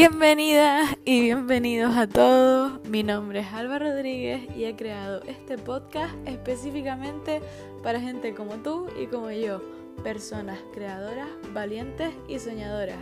Bienvenidas 0.00 0.96
y 1.04 1.20
bienvenidos 1.20 1.94
a 1.94 2.08
todos. 2.08 2.80
Mi 2.88 3.02
nombre 3.02 3.40
es 3.40 3.48
Alba 3.48 3.78
Rodríguez 3.78 4.48
y 4.56 4.64
he 4.64 4.74
creado 4.74 5.20
este 5.24 5.58
podcast 5.58 6.14
específicamente 6.24 7.42
para 7.82 8.00
gente 8.00 8.34
como 8.34 8.54
tú 8.62 8.86
y 8.98 9.08
como 9.08 9.30
yo, 9.30 9.60
personas 10.02 10.58
creadoras, 10.72 11.28
valientes 11.52 12.14
y 12.28 12.38
soñadoras. 12.38 12.96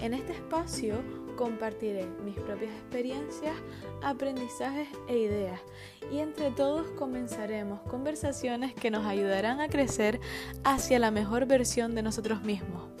En 0.00 0.12
este 0.12 0.32
espacio 0.32 0.96
compartiré 1.36 2.08
mis 2.24 2.34
propias 2.34 2.72
experiencias, 2.72 3.54
aprendizajes 4.02 4.88
e 5.06 5.18
ideas 5.18 5.60
y 6.10 6.18
entre 6.18 6.50
todos 6.50 6.90
comenzaremos 6.98 7.80
conversaciones 7.82 8.74
que 8.74 8.90
nos 8.90 9.06
ayudarán 9.06 9.60
a 9.60 9.68
crecer 9.68 10.18
hacia 10.64 10.98
la 10.98 11.12
mejor 11.12 11.46
versión 11.46 11.94
de 11.94 12.02
nosotros 12.02 12.42
mismos. 12.42 12.97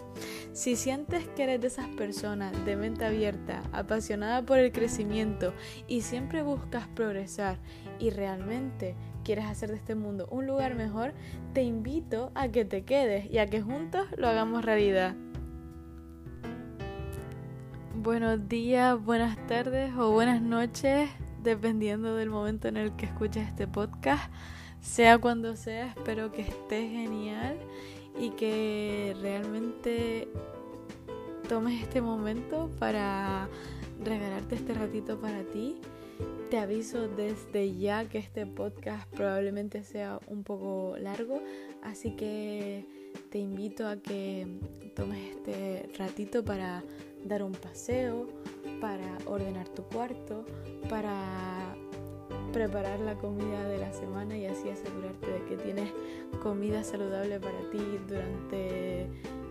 Si 0.58 0.74
sientes 0.74 1.24
que 1.36 1.44
eres 1.44 1.60
de 1.60 1.68
esas 1.68 1.86
personas 1.86 2.52
de 2.64 2.74
mente 2.74 3.04
abierta, 3.04 3.62
apasionada 3.70 4.42
por 4.42 4.58
el 4.58 4.72
crecimiento 4.72 5.54
y 5.86 6.00
siempre 6.00 6.42
buscas 6.42 6.88
progresar 6.88 7.58
y 8.00 8.10
realmente 8.10 8.96
quieres 9.22 9.44
hacer 9.44 9.70
de 9.70 9.76
este 9.76 9.94
mundo 9.94 10.26
un 10.32 10.48
lugar 10.48 10.74
mejor, 10.74 11.14
te 11.54 11.62
invito 11.62 12.32
a 12.34 12.48
que 12.48 12.64
te 12.64 12.82
quedes 12.82 13.30
y 13.30 13.38
a 13.38 13.46
que 13.46 13.62
juntos 13.62 14.08
lo 14.16 14.26
hagamos 14.26 14.64
realidad. 14.64 15.14
Buenos 17.94 18.48
días, 18.48 19.00
buenas 19.00 19.36
tardes 19.46 19.94
o 19.94 20.10
buenas 20.10 20.42
noches, 20.42 21.08
dependiendo 21.40 22.16
del 22.16 22.30
momento 22.30 22.66
en 22.66 22.78
el 22.78 22.96
que 22.96 23.06
escuches 23.06 23.46
este 23.46 23.68
podcast. 23.68 24.28
Sea 24.80 25.18
cuando 25.18 25.54
sea, 25.54 25.86
espero 25.86 26.32
que 26.32 26.42
estés 26.42 26.90
genial 26.90 27.58
y 28.18 28.30
que 28.30 29.16
realmente 29.20 30.28
tomes 31.48 31.82
este 31.82 32.00
momento 32.00 32.70
para 32.78 33.48
regalarte 34.04 34.56
este 34.56 34.74
ratito 34.74 35.20
para 35.20 35.42
ti. 35.44 35.76
Te 36.50 36.58
aviso 36.58 37.08
desde 37.08 37.76
ya 37.76 38.08
que 38.08 38.18
este 38.18 38.46
podcast 38.46 39.08
probablemente 39.14 39.84
sea 39.84 40.18
un 40.26 40.42
poco 40.42 40.96
largo, 40.98 41.42
así 41.82 42.12
que 42.12 42.84
te 43.30 43.38
invito 43.38 43.86
a 43.86 43.96
que 43.96 44.46
tomes 44.96 45.36
este 45.36 45.90
ratito 45.96 46.44
para 46.44 46.82
dar 47.24 47.42
un 47.42 47.52
paseo, 47.52 48.26
para 48.80 49.18
ordenar 49.26 49.68
tu 49.68 49.82
cuarto, 49.84 50.44
para 50.88 51.76
preparar 52.52 53.00
la 53.00 53.14
comida 53.14 53.64
de 53.68 53.78
la 53.78 53.92
semana 53.92 54.36
y 54.36 54.46
así 54.46 54.68
asegurarte 54.68 55.30
de 55.30 55.44
que 55.44 55.56
tienes 55.56 55.92
comida 56.42 56.84
saludable 56.84 57.40
para 57.40 57.58
ti 57.70 57.78
durante 58.08 59.02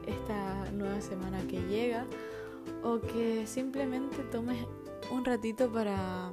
esta 0.06 0.72
nueva 0.72 1.02
semana 1.02 1.40
que 1.48 1.62
llega 1.68 2.06
o 2.84 3.00
que 3.00 3.46
simplemente 3.46 4.18
tomes 4.32 4.58
un 5.12 5.26
ratito 5.26 5.72
para, 5.72 6.32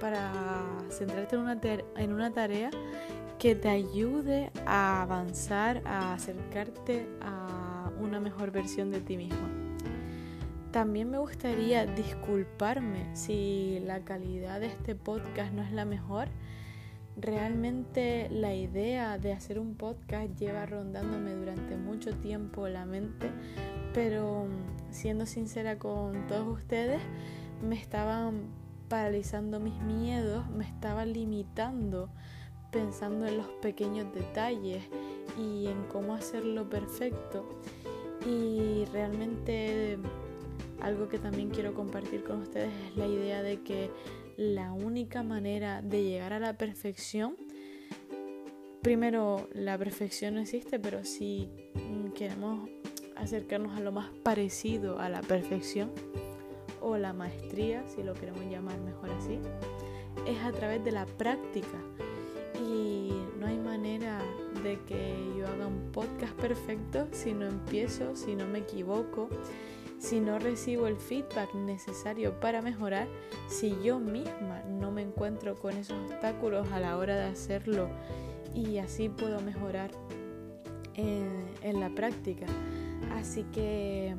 para 0.00 0.32
centrarte 0.90 1.36
en 1.36 1.42
una, 1.42 1.60
en 1.96 2.12
una 2.12 2.32
tarea 2.32 2.70
que 3.38 3.54
te 3.54 3.68
ayude 3.68 4.50
a 4.66 5.02
avanzar, 5.02 5.82
a 5.84 6.14
acercarte 6.14 7.06
a 7.20 7.90
una 8.00 8.18
mejor 8.20 8.50
versión 8.50 8.90
de 8.90 9.00
ti 9.00 9.16
mismo. 9.16 9.57
También 10.72 11.10
me 11.10 11.18
gustaría 11.18 11.86
disculparme 11.86 13.06
si 13.14 13.80
la 13.86 14.04
calidad 14.04 14.60
de 14.60 14.66
este 14.66 14.94
podcast 14.94 15.52
no 15.52 15.62
es 15.62 15.72
la 15.72 15.84
mejor. 15.84 16.28
Realmente 17.16 18.28
la 18.30 18.54
idea 18.54 19.18
de 19.18 19.32
hacer 19.32 19.58
un 19.58 19.74
podcast 19.74 20.38
lleva 20.38 20.66
rondándome 20.66 21.34
durante 21.34 21.76
mucho 21.76 22.14
tiempo 22.16 22.68
la 22.68 22.84
mente, 22.84 23.30
pero 23.94 24.44
mm, 24.44 24.92
siendo 24.92 25.26
sincera 25.26 25.78
con 25.78 26.26
todos 26.26 26.46
ustedes, 26.46 27.00
me 27.62 27.74
estaban 27.74 28.42
paralizando 28.88 29.58
mis 29.60 29.80
miedos, 29.82 30.48
me 30.50 30.64
estaba 30.64 31.04
limitando 31.06 32.08
pensando 32.70 33.26
en 33.26 33.38
los 33.38 33.46
pequeños 33.62 34.12
detalles 34.14 34.82
y 35.38 35.66
en 35.66 35.84
cómo 35.84 36.14
hacerlo 36.14 36.68
perfecto. 36.68 37.48
Y 38.26 38.84
realmente 38.92 39.98
algo 40.80 41.08
que 41.08 41.18
también 41.18 41.50
quiero 41.50 41.74
compartir 41.74 42.24
con 42.24 42.42
ustedes 42.42 42.72
es 42.90 42.96
la 42.96 43.06
idea 43.06 43.42
de 43.42 43.62
que 43.62 43.90
la 44.36 44.72
única 44.72 45.22
manera 45.22 45.82
de 45.82 46.04
llegar 46.04 46.32
a 46.32 46.38
la 46.38 46.56
perfección, 46.56 47.36
primero 48.82 49.48
la 49.52 49.76
perfección 49.76 50.34
no 50.34 50.40
existe, 50.40 50.78
pero 50.78 51.04
si 51.04 51.48
queremos 52.14 52.68
acercarnos 53.16 53.76
a 53.76 53.80
lo 53.80 53.92
más 53.92 54.10
parecido 54.22 54.98
a 55.00 55.08
la 55.08 55.20
perfección 55.20 55.90
o 56.80 56.96
la 56.96 57.12
maestría, 57.12 57.84
si 57.88 58.02
lo 58.02 58.14
queremos 58.14 58.44
llamar 58.50 58.78
mejor 58.80 59.10
así, 59.10 59.38
es 60.26 60.38
a 60.44 60.52
través 60.52 60.84
de 60.84 60.92
la 60.92 61.06
práctica. 61.06 61.78
Y 62.60 63.12
no 63.38 63.46
hay 63.46 63.58
manera 63.58 64.20
de 64.62 64.78
que 64.86 65.14
yo 65.36 65.46
haga 65.46 65.66
un 65.66 65.90
podcast 65.92 66.34
perfecto 66.34 67.06
si 67.12 67.32
no 67.32 67.46
empiezo, 67.46 68.16
si 68.16 68.34
no 68.34 68.46
me 68.46 68.60
equivoco, 68.60 69.28
si 69.98 70.20
no 70.20 70.38
recibo 70.38 70.86
el 70.86 70.96
feedback 70.96 71.54
necesario 71.54 72.38
para 72.40 72.62
mejorar, 72.62 73.08
si 73.48 73.76
yo 73.82 73.98
misma 73.98 74.62
no 74.68 74.90
me 74.90 75.02
encuentro 75.02 75.56
con 75.56 75.76
esos 75.76 75.98
obstáculos 76.10 76.70
a 76.72 76.80
la 76.80 76.96
hora 76.96 77.16
de 77.16 77.24
hacerlo 77.24 77.88
y 78.54 78.78
así 78.78 79.08
puedo 79.08 79.40
mejorar 79.40 79.90
en, 80.94 81.80
la 81.80 81.90
práctica. 81.90 82.46
Así 83.14 83.44
que 83.52 84.14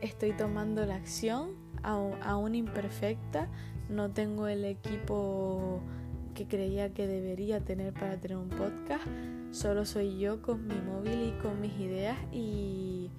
estoy 0.00 0.32
tomando 0.32 0.84
la 0.86 0.96
acción 0.96 1.50
aún 1.82 2.54
imperfecta, 2.54 3.48
no 3.88 4.10
tengo 4.10 4.46
el 4.46 4.64
equipo 4.64 5.80
que 6.34 6.46
creía 6.46 6.92
que 6.92 7.06
debería 7.06 7.60
tener 7.60 7.92
para 7.92 8.16
tener 8.18 8.36
un 8.36 8.48
podcast, 8.48 9.04
solo 9.50 9.84
soy 9.84 10.18
yo 10.18 10.42
con 10.42 10.66
mi 10.66 10.74
móvil 10.74 11.34
y 11.34 11.42
con 11.42 11.60
mis 11.60 11.72
ideas 11.78 12.18
y 12.32 13.10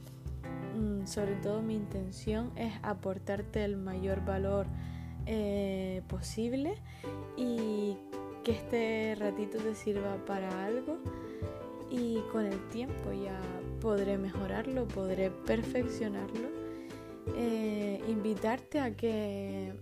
sobre 1.05 1.35
todo 1.35 1.61
mi 1.61 1.75
intención 1.75 2.51
es 2.55 2.73
aportarte 2.83 3.63
el 3.63 3.77
mayor 3.77 4.23
valor 4.25 4.67
eh, 5.25 6.01
posible 6.07 6.75
y 7.37 7.97
que 8.43 8.51
este 8.51 9.15
ratito 9.19 9.57
te 9.59 9.75
sirva 9.75 10.17
para 10.25 10.65
algo 10.65 10.97
y 11.89 12.19
con 12.31 12.45
el 12.45 12.69
tiempo 12.69 13.11
ya 13.11 13.39
podré 13.81 14.17
mejorarlo, 14.17 14.87
podré 14.87 15.29
perfeccionarlo. 15.29 16.49
Eh, 17.35 18.01
invitarte 18.07 18.79
a 18.79 18.95
que 18.95 19.73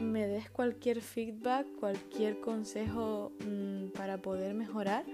me 0.00 0.26
des 0.26 0.50
cualquier 0.50 1.00
feedback, 1.00 1.66
cualquier 1.80 2.40
consejo 2.40 3.32
mm, 3.44 3.88
para 3.88 4.18
poder 4.18 4.54
mejorar 4.54 5.04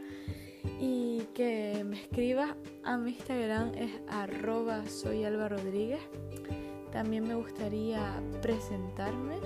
y 0.78 1.20
que 1.34 1.84
me 1.84 2.00
escribas 2.00 2.54
a 2.84 2.96
mi 2.96 3.12
Instagram 3.12 3.72
es 3.74 3.90
arroba 4.08 4.86
soy. 4.86 5.24
También 6.92 7.26
me 7.26 7.34
gustaría 7.34 8.22
presentarme. 8.42 9.36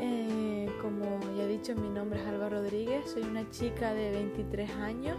Eh, 0.00 0.68
como 0.80 1.18
ya 1.36 1.44
he 1.44 1.48
dicho, 1.48 1.74
mi 1.74 1.88
nombre 1.88 2.20
es 2.20 2.26
Alba 2.26 2.48
Rodríguez. 2.48 3.10
Soy 3.10 3.22
una 3.22 3.48
chica 3.50 3.94
de 3.94 4.10
23 4.10 4.70
años 4.72 5.16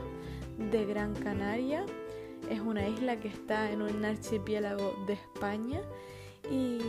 de 0.71 0.85
Gran 0.85 1.13
Canaria. 1.15 1.85
Es 2.49 2.59
una 2.59 2.87
isla 2.87 3.19
que 3.19 3.27
está 3.27 3.71
en 3.71 3.81
un 3.81 4.05
archipiélago 4.05 4.93
de 5.07 5.13
España. 5.13 5.81
Y 6.49 6.79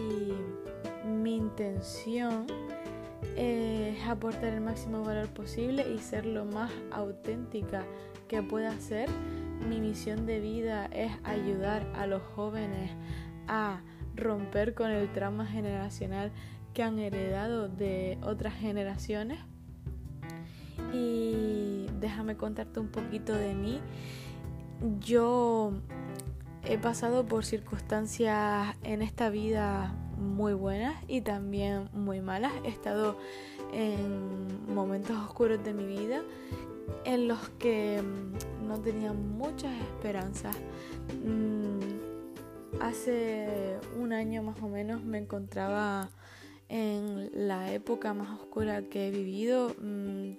mi 1.05 1.37
intención 1.37 2.47
es 3.37 4.07
aportar 4.07 4.53
el 4.55 4.61
máximo 4.61 5.03
valor 5.03 5.29
posible 5.29 5.87
y 5.95 5.99
ser 5.99 6.27
lo 6.27 6.45
más 6.45 6.71
auténtica 6.91 7.85
que 8.31 8.45
pueda 8.45 8.79
ser. 8.79 9.11
Mi 9.69 9.81
misión 9.81 10.25
de 10.25 10.39
vida 10.39 10.87
es 10.87 11.11
ayudar 11.25 11.85
a 11.97 12.07
los 12.07 12.23
jóvenes 12.37 12.93
a 13.49 13.81
romper 14.15 14.73
con 14.75 14.93
el 14.93 15.13
trauma 15.13 15.47
generacional 15.47 16.31
que 16.73 16.85
han 16.85 17.01
heredado 17.01 17.69
de 17.69 18.19
otras 18.23 18.55
generaciones. 18.55 19.41
Y 20.95 21.87
déjame 21.99 22.37
contarte 22.37 22.79
un 22.79 22.87
poquito 22.87 23.35
de 23.35 23.53
mí. 23.53 23.81
Yo 25.01 25.73
he 26.65 26.79
pasado 26.79 27.27
por 27.27 27.45
circunstancias 27.45 28.77
en 28.85 29.03
esta 29.03 29.29
vida 29.29 29.93
muy 30.17 30.53
buenas 30.53 30.95
y 31.09 31.23
también 31.23 31.89
muy 31.93 32.21
malas. 32.21 32.53
He 32.63 32.69
estado 32.69 33.19
en 33.73 34.73
momentos 34.73 35.17
oscuros 35.17 35.65
de 35.65 35.75
mi 35.75 35.85
vida 35.85 36.23
en 37.05 37.29
los 37.29 37.49
que 37.59 38.03
mm, 38.03 38.67
no 38.67 38.81
tenía 38.81 39.13
muchas 39.13 39.73
esperanzas. 39.81 40.57
Mm, 41.25 42.81
hace 42.81 43.79
un 43.99 44.13
año 44.13 44.43
más 44.43 44.61
o 44.63 44.69
menos 44.69 45.03
me 45.03 45.19
encontraba 45.19 46.11
en 46.69 47.31
la 47.49 47.73
época 47.73 48.15
más 48.15 48.41
oscura 48.41 48.83
que 48.83 49.09
he 49.09 49.11
vivido. 49.11 49.75
Mm, 49.81 50.33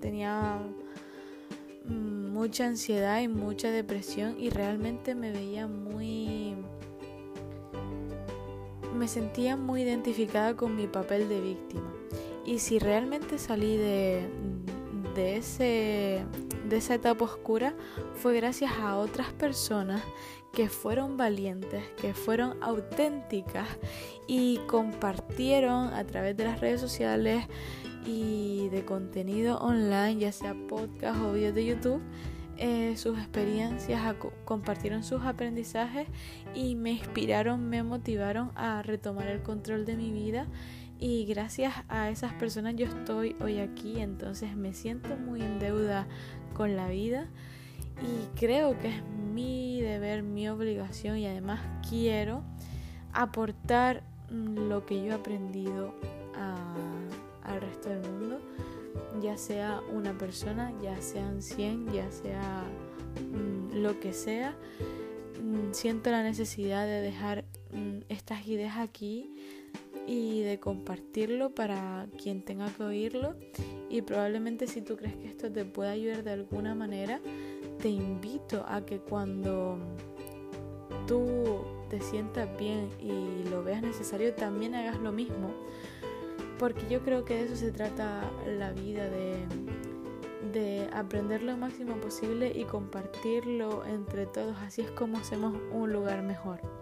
tenía 0.00 0.58
mucha 1.86 2.66
ansiedad 2.66 3.20
y 3.20 3.28
mucha 3.28 3.70
depresión 3.70 4.36
y 4.38 4.50
realmente 4.50 5.14
me 5.14 5.32
veía 5.32 5.66
muy 5.66 6.54
me 9.00 9.08
sentía 9.08 9.56
muy 9.56 9.82
identificada 9.82 10.56
con 10.56 10.76
mi 10.76 10.86
papel 10.86 11.28
de 11.28 11.40
víctima. 11.40 11.90
Y 12.44 12.58
si 12.58 12.78
realmente 12.78 13.38
salí 13.38 13.76
de, 13.76 14.28
de, 15.14 15.36
ese, 15.36 16.24
de 16.68 16.76
esa 16.76 16.94
etapa 16.94 17.24
oscura, 17.24 17.74
fue 18.14 18.34
gracias 18.34 18.72
a 18.72 18.96
otras 18.96 19.32
personas 19.32 20.02
que 20.52 20.68
fueron 20.68 21.16
valientes, 21.16 21.84
que 22.00 22.14
fueron 22.14 22.56
auténticas 22.62 23.68
y 24.26 24.58
compartieron 24.66 25.94
a 25.94 26.04
través 26.04 26.36
de 26.36 26.44
las 26.44 26.60
redes 26.60 26.80
sociales 26.80 27.44
y 28.04 28.68
de 28.70 28.84
contenido 28.84 29.58
online, 29.58 30.16
ya 30.16 30.32
sea 30.32 30.54
podcast 30.68 31.20
o 31.20 31.32
videos 31.32 31.54
de 31.54 31.66
YouTube, 31.66 32.02
eh, 32.56 32.94
sus 32.96 33.18
experiencias, 33.18 34.16
compartieron 34.44 35.02
sus 35.02 35.22
aprendizajes 35.22 36.08
y 36.54 36.74
me 36.74 36.92
inspiraron, 36.92 37.68
me 37.68 37.82
motivaron 37.82 38.50
a 38.54 38.82
retomar 38.82 39.28
el 39.28 39.42
control 39.42 39.86
de 39.86 39.96
mi 39.96 40.10
vida 40.10 40.46
y 41.00 41.24
gracias 41.24 41.74
a 41.88 42.10
esas 42.10 42.32
personas 42.34 42.76
yo 42.76 42.86
estoy 42.86 43.34
hoy 43.40 43.58
aquí, 43.58 44.00
entonces 44.00 44.54
me 44.54 44.74
siento 44.74 45.16
muy 45.16 45.40
en 45.40 45.58
deuda 45.58 46.06
con 46.54 46.76
la 46.76 46.88
vida 46.88 47.26
y 48.02 48.38
creo 48.38 48.78
que 48.78 48.88
es 48.88 49.02
mi 49.34 49.80
deber, 49.80 50.22
mi 50.22 50.48
obligación 50.48 51.18
y 51.18 51.26
además 51.26 51.60
quiero 51.88 52.44
aportar 53.12 54.02
lo 54.30 54.86
que 54.86 55.02
yo 55.02 55.12
he 55.12 55.14
aprendido 55.14 55.94
al 57.42 57.60
resto 57.60 57.88
del 57.88 58.02
mundo 58.02 58.40
ya 59.20 59.36
sea 59.36 59.80
una 59.92 60.16
persona, 60.16 60.72
ya 60.82 61.00
sean 61.00 61.42
100, 61.42 61.92
ya 61.92 62.10
sea 62.10 62.64
mm, 63.32 63.76
lo 63.76 63.98
que 64.00 64.12
sea, 64.12 64.56
mm, 65.42 65.72
siento 65.72 66.10
la 66.10 66.22
necesidad 66.22 66.86
de 66.86 67.00
dejar 67.00 67.44
mm, 67.72 68.04
estas 68.08 68.46
ideas 68.46 68.78
aquí 68.78 69.34
y 70.10 70.42
de 70.42 70.58
compartirlo 70.58 71.54
para 71.54 72.08
quien 72.20 72.42
tenga 72.42 72.68
que 72.74 72.82
oírlo. 72.82 73.36
Y 73.88 74.02
probablemente 74.02 74.66
si 74.66 74.82
tú 74.82 74.96
crees 74.96 75.14
que 75.14 75.28
esto 75.28 75.52
te 75.52 75.64
puede 75.64 75.90
ayudar 75.90 76.24
de 76.24 76.32
alguna 76.32 76.74
manera, 76.74 77.20
te 77.80 77.90
invito 77.90 78.64
a 78.66 78.84
que 78.84 78.98
cuando 78.98 79.78
tú 81.06 81.60
te 81.88 82.00
sientas 82.00 82.48
bien 82.58 82.88
y 82.98 83.48
lo 83.50 83.62
veas 83.62 83.82
necesario, 83.82 84.34
también 84.34 84.74
hagas 84.74 84.98
lo 84.98 85.12
mismo. 85.12 85.54
Porque 86.58 86.82
yo 86.90 87.02
creo 87.02 87.24
que 87.24 87.34
de 87.34 87.44
eso 87.44 87.54
se 87.54 87.70
trata 87.70 88.28
la 88.58 88.72
vida, 88.72 89.08
de, 89.08 89.36
de 90.52 90.88
aprender 90.92 91.44
lo 91.44 91.56
máximo 91.56 91.94
posible 92.00 92.50
y 92.52 92.64
compartirlo 92.64 93.84
entre 93.84 94.26
todos, 94.26 94.56
así 94.58 94.82
es 94.82 94.90
como 94.90 95.18
hacemos 95.18 95.54
un 95.72 95.92
lugar 95.92 96.24
mejor. 96.24 96.79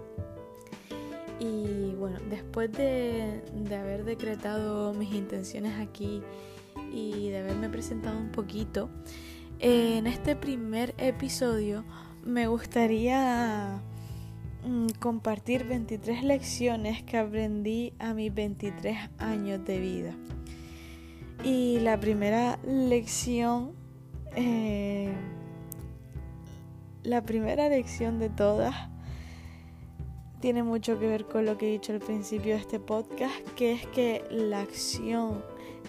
Y 1.41 1.95
bueno, 1.95 2.19
después 2.29 2.73
de, 2.73 3.43
de 3.55 3.77
haber 3.77 4.05
decretado 4.05 4.93
mis 4.95 5.13
intenciones 5.15 5.79
aquí 5.79 6.23
y 6.93 7.29
de 7.31 7.39
haberme 7.39 7.69
presentado 7.69 8.19
un 8.19 8.31
poquito, 8.31 8.91
en 9.59 10.07
este 10.07 10.37
primer 10.37 10.95
episodio 10.99 11.85
me 12.25 12.47
gustaría 12.49 13.81
Mm, 14.65 14.89
compartir 14.99 15.65
23 15.65 16.25
lecciones 16.25 17.03
que 17.05 17.17
aprendí 17.17 17.93
a 17.99 18.13
mis 18.13 18.35
23 18.35 18.99
años 19.19 19.65
de 19.65 19.79
vida. 19.79 20.15
Y 21.45 21.79
la 21.81 22.01
primera 22.01 22.59
lección, 22.65 23.73
eh, 24.35 25.15
la 27.05 27.23
primera 27.23 27.69
lección 27.69 28.19
de 28.19 28.31
todas, 28.31 28.75
tiene 30.41 30.63
mucho 30.63 30.99
que 30.99 31.07
ver 31.07 31.25
con 31.25 31.45
lo 31.45 31.59
que 31.59 31.69
he 31.69 31.73
dicho 31.73 31.93
al 31.93 32.01
principio 32.01 32.55
de 32.55 32.61
este 32.61 32.79
podcast, 32.79 33.37
que 33.57 33.73
es 33.73 33.87
que 33.89 34.23
la 34.31 34.61
acción 34.61 35.43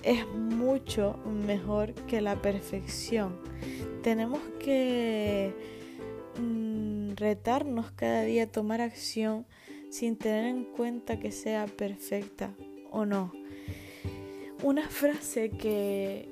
es 0.04 0.28
mucho 0.28 1.18
mejor 1.26 1.94
que 1.94 2.22
la 2.22 2.42
perfección. 2.42 3.38
Tenemos 4.02 4.40
que 4.60 5.54
retarnos 7.16 7.92
cada 7.92 8.24
día 8.24 8.44
a 8.44 8.48
tomar 8.48 8.82
acción 8.82 9.46
sin 9.90 10.16
tener 10.16 10.46
en 10.46 10.64
cuenta 10.64 11.20
que 11.20 11.32
sea 11.32 11.66
perfecta 11.66 12.54
o 12.92 13.06
no. 13.06 13.34
Una 14.64 14.88
frase 14.90 15.50
que, 15.50 16.30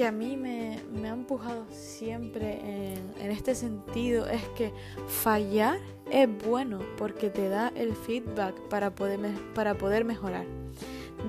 que 0.00 0.06
a 0.06 0.12
mí 0.12 0.34
me, 0.34 0.78
ha 1.06 1.12
empujado 1.12 1.66
siempre 1.68 2.94
en, 2.94 3.30
este 3.30 3.54
sentido 3.54 4.26
es 4.26 4.42
que 4.56 4.72
fallar 5.06 5.78
es 6.10 6.26
bueno 6.46 6.78
porque 6.96 7.28
te 7.28 7.50
da 7.50 7.70
el 7.74 7.94
feedback 7.94 8.58
para 8.70 8.94
poder, 8.94 9.20
para 9.54 9.74
poder 9.76 10.06
mejorar. 10.06 10.46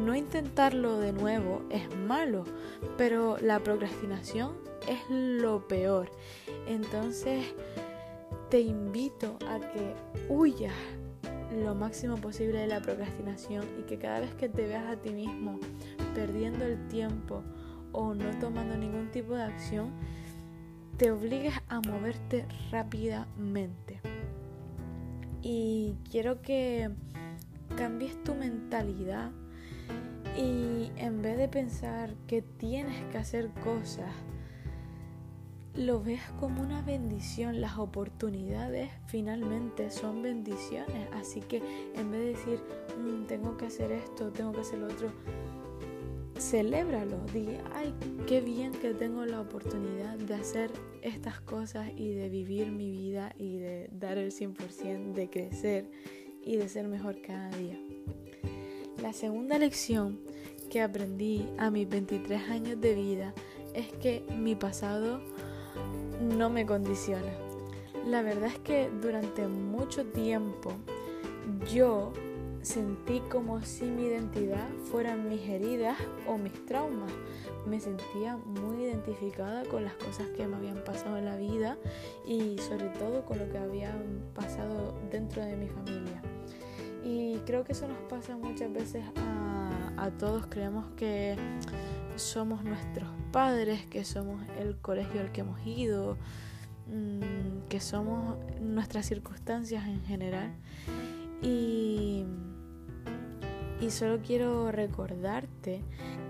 No 0.06 0.16
intentarlo 0.16 1.00
de 1.00 1.12
nuevo 1.12 1.64
es 1.70 1.94
malo, 2.08 2.46
pero 2.98 3.36
la 3.42 3.60
procrastinación 3.60 4.54
es 4.88 5.00
lo 5.10 5.68
peor. 5.68 6.10
Entonces, 6.66 7.44
te 8.50 8.62
invito 8.62 9.38
a 9.50 9.60
que 9.60 9.94
huyas 10.30 10.72
lo 11.62 11.76
máximo 11.76 12.16
posible 12.16 12.60
de 12.60 12.68
la 12.68 12.80
procrastinación 12.80 13.66
y 13.82 13.84
que 13.84 13.98
cada 13.98 14.22
vez 14.22 14.34
que 14.36 14.48
te 14.48 14.66
veas 14.66 14.88
a 14.88 14.96
ti 14.96 15.10
mismo 15.10 15.60
perdiendo 16.16 16.64
el 16.64 16.88
tiempo 16.88 17.44
o 17.92 18.14
no 18.14 18.38
tomando 18.40 18.78
ningún 18.78 19.12
tipo 19.12 19.36
de 19.36 19.44
acción, 19.44 19.92
te 20.98 21.12
obligues 21.12 21.56
a 21.68 21.82
moverte 21.82 22.46
rápidamente. 22.72 24.00
Y 25.42 25.96
quiero 26.10 26.42
que 26.42 26.92
cambies 27.76 28.22
tu 28.24 28.36
mentalidad 28.36 29.32
y 30.38 30.92
en 30.98 31.22
vez 31.22 31.38
de 31.38 31.48
pensar 31.48 32.14
que 32.28 32.42
tienes 32.42 33.04
que 33.12 33.18
hacer 33.18 33.50
cosas 33.64 34.14
lo 35.76 36.02
veas 36.02 36.30
como 36.40 36.62
una 36.62 36.82
bendición. 36.82 37.62
Las 37.62 37.78
oportunidades 37.78 38.90
finalmente 39.08 39.90
son 39.90 40.22
bendiciones. 40.22 41.08
Así 41.14 41.42
que 41.42 41.62
en 41.96 42.12
vez 42.12 42.20
de 42.20 42.28
decir, 42.28 42.64
mm, 43.00 43.26
tengo 43.26 43.58
que 43.58 43.68
hacer 43.68 43.92
esto, 43.92 44.32
tengo 44.32 44.52
que 44.52 44.62
hacer 44.62 44.80
lo 44.80 44.88
otro, 44.88 45.12
celébralo. 46.38 47.18
Di, 47.34 47.58
ay, 47.74 47.94
qué 48.28 48.42
bien 48.42 48.72
que 48.72 48.94
tengo 48.94 49.26
la 49.26 49.42
oportunidad 49.42 50.18
de 50.18 50.34
hacer 50.34 50.72
estas 51.02 51.42
cosas 51.42 51.90
y 51.96 52.14
de 52.14 52.30
vivir 52.30 52.72
mi 52.72 52.92
vida 52.92 53.34
y 53.38 53.58
de 53.58 53.90
dar 53.92 54.18
el 54.18 54.32
100%, 54.32 55.14
de 55.14 55.30
crecer 55.30 55.90
y 56.44 56.58
de 56.58 56.70
ser 56.70 56.88
mejor 56.88 57.22
cada 57.22 57.50
día. 57.58 57.80
La 59.02 59.14
segunda 59.14 59.58
lección 59.58 60.20
que 60.70 60.82
aprendí 60.82 61.48
a 61.58 61.70
mis 61.70 61.88
23 61.90 62.50
años 62.50 62.80
de 62.80 62.96
vida 62.96 63.34
es 63.74 63.92
que 63.94 64.24
mi 64.38 64.56
pasado 64.56 65.22
no 66.22 66.50
me 66.50 66.66
condiciona. 66.66 67.32
La 68.06 68.22
verdad 68.22 68.48
es 68.48 68.60
que 68.60 68.90
durante 69.02 69.48
mucho 69.48 70.06
tiempo 70.06 70.72
yo 71.72 72.14
sentí 72.62 73.22
como 73.32 73.62
si 73.62 73.86
mi 73.86 74.04
identidad 74.04 74.68
fueran 74.92 75.28
mis 75.28 75.42
heridas 75.42 75.98
o 76.28 76.38
mis 76.38 76.66
traumas. 76.66 77.12
Me 77.66 77.80
sentía 77.80 78.38
muy 78.38 78.84
identificada 78.84 79.64
con 79.66 79.84
las 79.84 79.94
cosas 79.96 80.28
que 80.36 80.48
me 80.48 80.58
habían 80.58 80.84
pasado 80.84 81.18
en 81.18 81.26
la 81.26 81.36
vida 81.36 81.78
y 82.28 82.58
sobre 82.60 82.90
todo 82.90 83.26
con 83.26 83.40
lo 83.40 83.50
que 83.50 83.58
había 83.58 83.94
pasado 84.34 84.94
dentro 85.12 85.44
de 85.44 85.56
mi 85.56 85.68
familia. 85.68 86.22
Y 87.04 87.38
creo 87.46 87.64
que 87.64 87.72
eso 87.72 87.88
nos 87.88 87.98
pasa 88.10 88.38
muchas 88.38 88.72
veces 88.72 89.04
a, 89.16 90.06
a 90.06 90.12
todos. 90.12 90.46
Creemos 90.48 90.86
que 90.96 91.36
somos 92.16 92.64
nuestros 92.64 93.10
padres, 93.32 93.86
que 93.88 94.04
somos 94.04 94.44
el 94.60 94.78
colegio 94.78 95.22
al 95.22 95.32
que 95.32 95.42
hemos 95.42 95.66
ido, 95.66 96.18
mm, 96.88 97.68
que 97.70 97.80
somos 97.80 98.38
nuestras 98.60 99.08
circunstancias 99.08 99.88
en 99.88 100.04
general. 100.04 100.54
Y, 101.42 102.26
y 103.82 103.90
solo 103.90 104.20
quiero 104.22 104.72
recordarte 104.72 105.82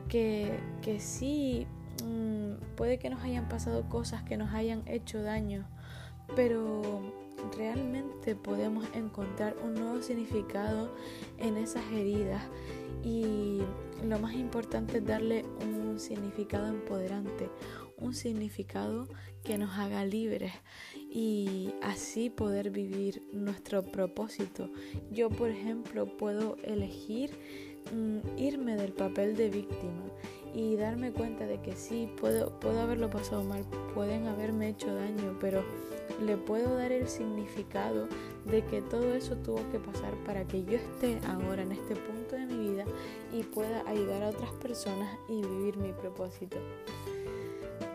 que, 0.08 0.58
que 0.82 1.00
sí, 1.00 1.68
mm, 2.04 2.76
puede 2.76 2.98
que 2.98 3.10
nos 3.10 3.22
hayan 3.24 3.50
pasado 3.50 3.88
cosas 3.90 4.24
que 4.24 4.38
nos 4.38 4.54
hayan 4.54 4.88
hecho 4.88 5.22
daño, 5.22 5.68
pero 6.36 7.02
realmente 7.58 8.36
podemos 8.36 8.86
encontrar 8.94 9.56
un 9.64 9.74
nuevo 9.74 10.02
significado 10.02 10.90
en 11.38 11.58
esas 11.58 11.84
heridas. 11.92 12.42
Y 13.04 13.60
lo 14.04 14.20
más 14.20 14.34
importante 14.34 15.00
es 15.00 15.06
darle 15.06 15.46
un 15.62 16.00
significado 16.00 16.68
empoderante, 16.68 17.50
un 18.02 18.14
significado 18.14 19.08
que 19.44 19.58
nos 19.58 19.78
haga 19.78 20.06
libres 20.06 20.52
y 21.10 21.74
así 21.82 22.30
poder 22.30 22.70
vivir 22.70 23.24
nuestro 23.32 23.84
propósito. 23.84 24.70
Yo, 25.12 25.30
por 25.30 25.50
ejemplo, 25.50 26.06
puedo 26.18 26.58
elegir 26.64 27.32
mm, 27.94 28.38
irme 28.38 28.76
del 28.76 28.94
papel 28.94 29.36
de 29.36 29.50
víctima 29.50 30.06
y 30.54 30.76
darme 30.76 31.12
cuenta 31.12 31.46
de 31.46 31.62
que 31.62 31.76
sí, 31.76 32.10
puedo, 32.20 32.60
puedo 32.60 32.80
haberlo 32.82 33.10
pasado 33.10 33.44
mal, 33.44 33.66
pueden 33.94 34.28
haberme 34.28 34.70
hecho 34.70 34.94
daño, 34.94 35.38
pero 35.40 35.64
le 36.26 36.38
puedo 36.38 36.76
dar 36.76 36.92
el 36.92 37.08
significado 37.08 38.08
de 38.46 38.64
que 38.66 38.82
todo 38.82 39.14
eso 39.16 39.36
tuvo 39.38 39.62
que 39.72 39.80
pasar 39.80 40.14
para 40.26 40.46
que 40.46 40.64
yo 40.64 40.78
esté 40.78 41.20
ahora 41.28 41.64
en 41.64 41.72
este 41.72 41.96
punto 41.96 42.36
de 42.36 42.46
mi 42.46 42.70
vida 42.70 42.86
y 43.34 43.44
pueda 43.44 43.88
ayudar 43.88 44.24
a 44.24 44.30
otras 44.30 44.52
personas 44.54 45.18
y 45.30 45.42
vivir 45.42 45.78
mi 45.78 45.94
propósito. 45.94 46.58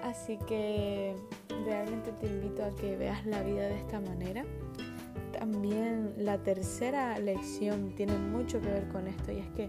Así 0.06 0.38
que 0.46 1.16
realmente 1.64 2.12
te 2.12 2.26
invito 2.26 2.64
a 2.64 2.70
que 2.76 2.96
veas 2.96 3.26
la 3.26 3.42
vida 3.42 3.68
de 3.68 3.76
esta 3.76 4.00
manera. 4.00 4.44
También 5.36 6.14
la 6.16 6.38
tercera 6.38 7.18
lección 7.18 7.92
tiene 7.96 8.16
mucho 8.16 8.60
que 8.60 8.68
ver 8.68 8.88
con 8.88 9.08
esto 9.08 9.32
y 9.32 9.38
es 9.38 9.48
que 9.48 9.68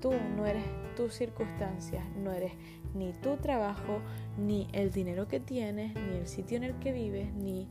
tú 0.00 0.12
no 0.36 0.44
eres 0.44 0.64
tus 0.94 1.14
circunstancias, 1.14 2.04
no 2.22 2.32
eres 2.32 2.52
ni 2.94 3.14
tu 3.14 3.38
trabajo, 3.38 4.02
ni 4.36 4.68
el 4.72 4.90
dinero 4.90 5.26
que 5.26 5.40
tienes, 5.40 5.94
ni 5.94 6.18
el 6.18 6.26
sitio 6.26 6.58
en 6.58 6.64
el 6.64 6.78
que 6.80 6.92
vives, 6.92 7.32
ni 7.32 7.66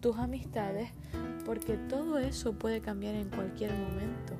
tus 0.00 0.18
amistades, 0.18 0.90
porque 1.46 1.78
todo 1.88 2.18
eso 2.18 2.52
puede 2.52 2.82
cambiar 2.82 3.14
en 3.14 3.30
cualquier 3.30 3.72
momento. 3.72 4.34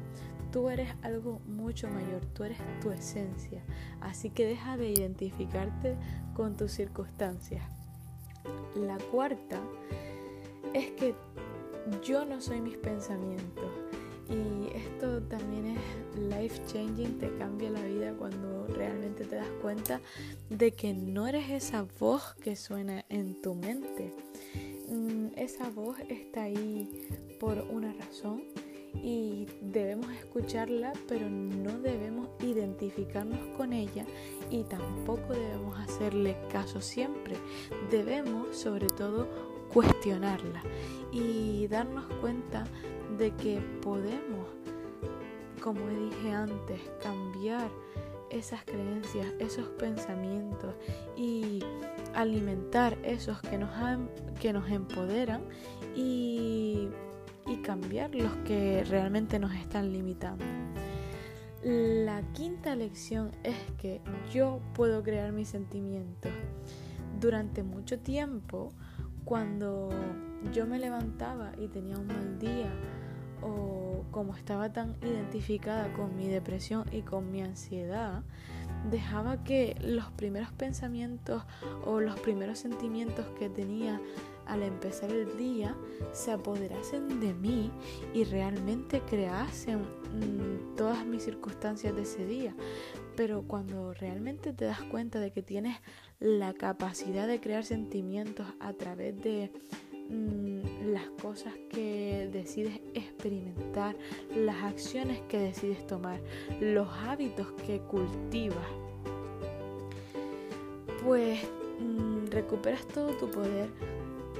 Tú 0.53 0.69
eres 0.69 0.91
algo 1.03 1.41
mucho 1.47 1.89
mayor, 1.89 2.25
tú 2.35 2.45
eres 2.45 2.59
tu 2.81 2.91
esencia, 2.91 3.63
así 4.01 4.31
que 4.31 4.47
deja 4.47 4.77
de 4.77 4.91
identificarte 4.91 5.97
con 6.35 6.57
tus 6.57 6.73
circunstancias. 6.73 7.63
La 8.75 8.99
cuarta 8.99 9.61
es 10.75 10.91
que 10.93 11.15
yo 12.03 12.25
no 12.25 12.41
soy 12.41 12.61
mis 12.61 12.77
pensamientos. 12.77 13.71
Y 14.29 14.77
esto 14.77 15.23
también 15.23 15.77
es 15.77 15.81
life 16.17 16.61
changing, 16.67 17.19
te 17.19 17.37
cambia 17.37 17.71
la 17.71 17.83
vida 17.83 18.13
cuando 18.17 18.67
realmente 18.69 19.25
te 19.25 19.37
das 19.37 19.51
cuenta 19.61 20.01
de 20.49 20.73
que 20.73 20.95
no 20.95 21.27
eres 21.27 21.51
esa 21.51 21.85
voz 21.99 22.35
que 22.37 22.55
suena 22.55 23.05
en 23.09 23.43
tu 23.43 23.57
mente. 23.57 24.15
Mm, 24.89 25.29
esa 25.37 25.69
voz 25.71 25.97
está 26.09 26.45
ahí 26.45 27.09
por 27.41 27.59
una 27.71 27.93
razón 27.93 28.45
y 28.95 29.47
debemos 29.61 30.11
escucharla, 30.13 30.93
pero 31.09 31.29
no 31.29 31.79
debemos 31.79 32.29
identificarnos 32.41 33.41
con 33.57 33.73
ella 33.73 34.05
y 34.51 34.65
tampoco 34.65 35.33
debemos 35.33 35.79
hacerle 35.79 36.37
caso 36.51 36.81
siempre. 36.81 37.37
Debemos 37.91 38.57
sobre 38.57 38.87
todo 38.87 39.29
cuestionarla 39.73 40.63
y 41.13 41.67
darnos 41.69 42.07
cuenta 42.21 42.65
de 43.19 43.31
que 43.37 43.61
podemos, 43.83 44.47
como 45.63 45.81
dije 45.89 46.33
antes, 46.33 46.81
cambiar 47.03 47.71
esas 48.31 48.65
creencias, 48.65 49.27
esos 49.39 49.67
pensamientos 49.71 50.75
y 51.17 51.65
alimentar 52.15 52.97
esos 53.03 53.41
que 53.41 53.59
nos, 53.59 53.71
que 54.41 54.53
nos 54.53 54.71
empoderan 54.71 55.43
y, 55.97 56.89
y 57.51 57.57
cambiar 57.57 58.15
los 58.15 58.33
que 58.45 58.85
realmente 58.85 59.41
nos 59.41 59.53
están 59.55 59.93
limitando. 59.93 60.45
La 61.65 62.23
quinta 62.33 62.77
lección 62.77 63.33
es 63.43 63.57
que 63.77 64.01
yo 64.33 64.61
puedo 64.73 65.03
crear 65.03 65.33
mis 65.33 65.49
sentimientos. 65.49 66.31
Durante 67.21 67.63
mucho 67.63 67.99
tiempo, 67.99 68.73
cuando 69.25 69.91
yo 70.53 70.67
me 70.67 70.79
levantaba 70.79 71.53
y 71.59 71.67
tenía 71.69 71.99
un 71.99 72.07
mal 72.07 72.39
día, 72.39 72.73
o 73.43 74.05
como 74.11 74.37
estaba 74.37 74.73
tan 74.73 74.97
identificada 75.03 75.93
con 75.93 76.17
mi 76.17 76.29
depresión 76.29 76.85
y 76.93 77.03
con 77.03 77.33
mi 77.33 77.43
ansiedad, 77.43 78.23
dejaba 78.91 79.43
que 79.45 79.77
los 79.83 80.11
primeros 80.13 80.53
pensamientos 80.53 81.43
o 81.85 82.01
los 82.01 82.19
primeros 82.21 82.59
sentimientos 82.59 83.27
que 83.39 83.49
tenía 83.49 84.01
al 84.47 84.63
empezar 84.63 85.11
el 85.11 85.37
día 85.37 85.77
se 86.13 86.33
apoderasen 86.33 87.21
de 87.21 87.35
mí 87.35 87.71
y 88.13 88.25
realmente 88.25 89.01
creasen 89.03 89.81
mm, 89.81 90.77
todas 90.77 91.07
mis 91.07 91.23
circunstancias 91.23 91.95
de 91.95 92.03
ese 92.03 92.27
día. 92.27 92.55
Pero 93.17 93.43
cuando 93.43 93.93
realmente 93.95 94.53
te 94.53 94.65
das 94.65 94.83
cuenta 94.83 95.21
de 95.21 95.31
que 95.31 95.43
tienes 95.43 95.79
la 96.19 96.53
capacidad 96.53 97.29
de 97.29 97.41
crear 97.41 97.65
sentimientos 97.65 98.47
a 98.61 98.73
través 98.73 99.21
de 99.21 99.53
Mm, 100.11 100.91
las 100.93 101.09
cosas 101.23 101.55
que 101.71 102.29
decides 102.33 102.81
experimentar, 102.95 103.95
las 104.35 104.61
acciones 104.65 105.21
que 105.29 105.39
decides 105.39 105.87
tomar, 105.87 106.21
los 106.61 106.89
hábitos 107.07 107.47
que 107.65 107.79
cultivas, 107.79 108.67
pues 111.05 111.39
mm, 111.79 112.27
recuperas 112.27 112.85
todo 112.89 113.13
tu 113.19 113.31
poder 113.31 113.69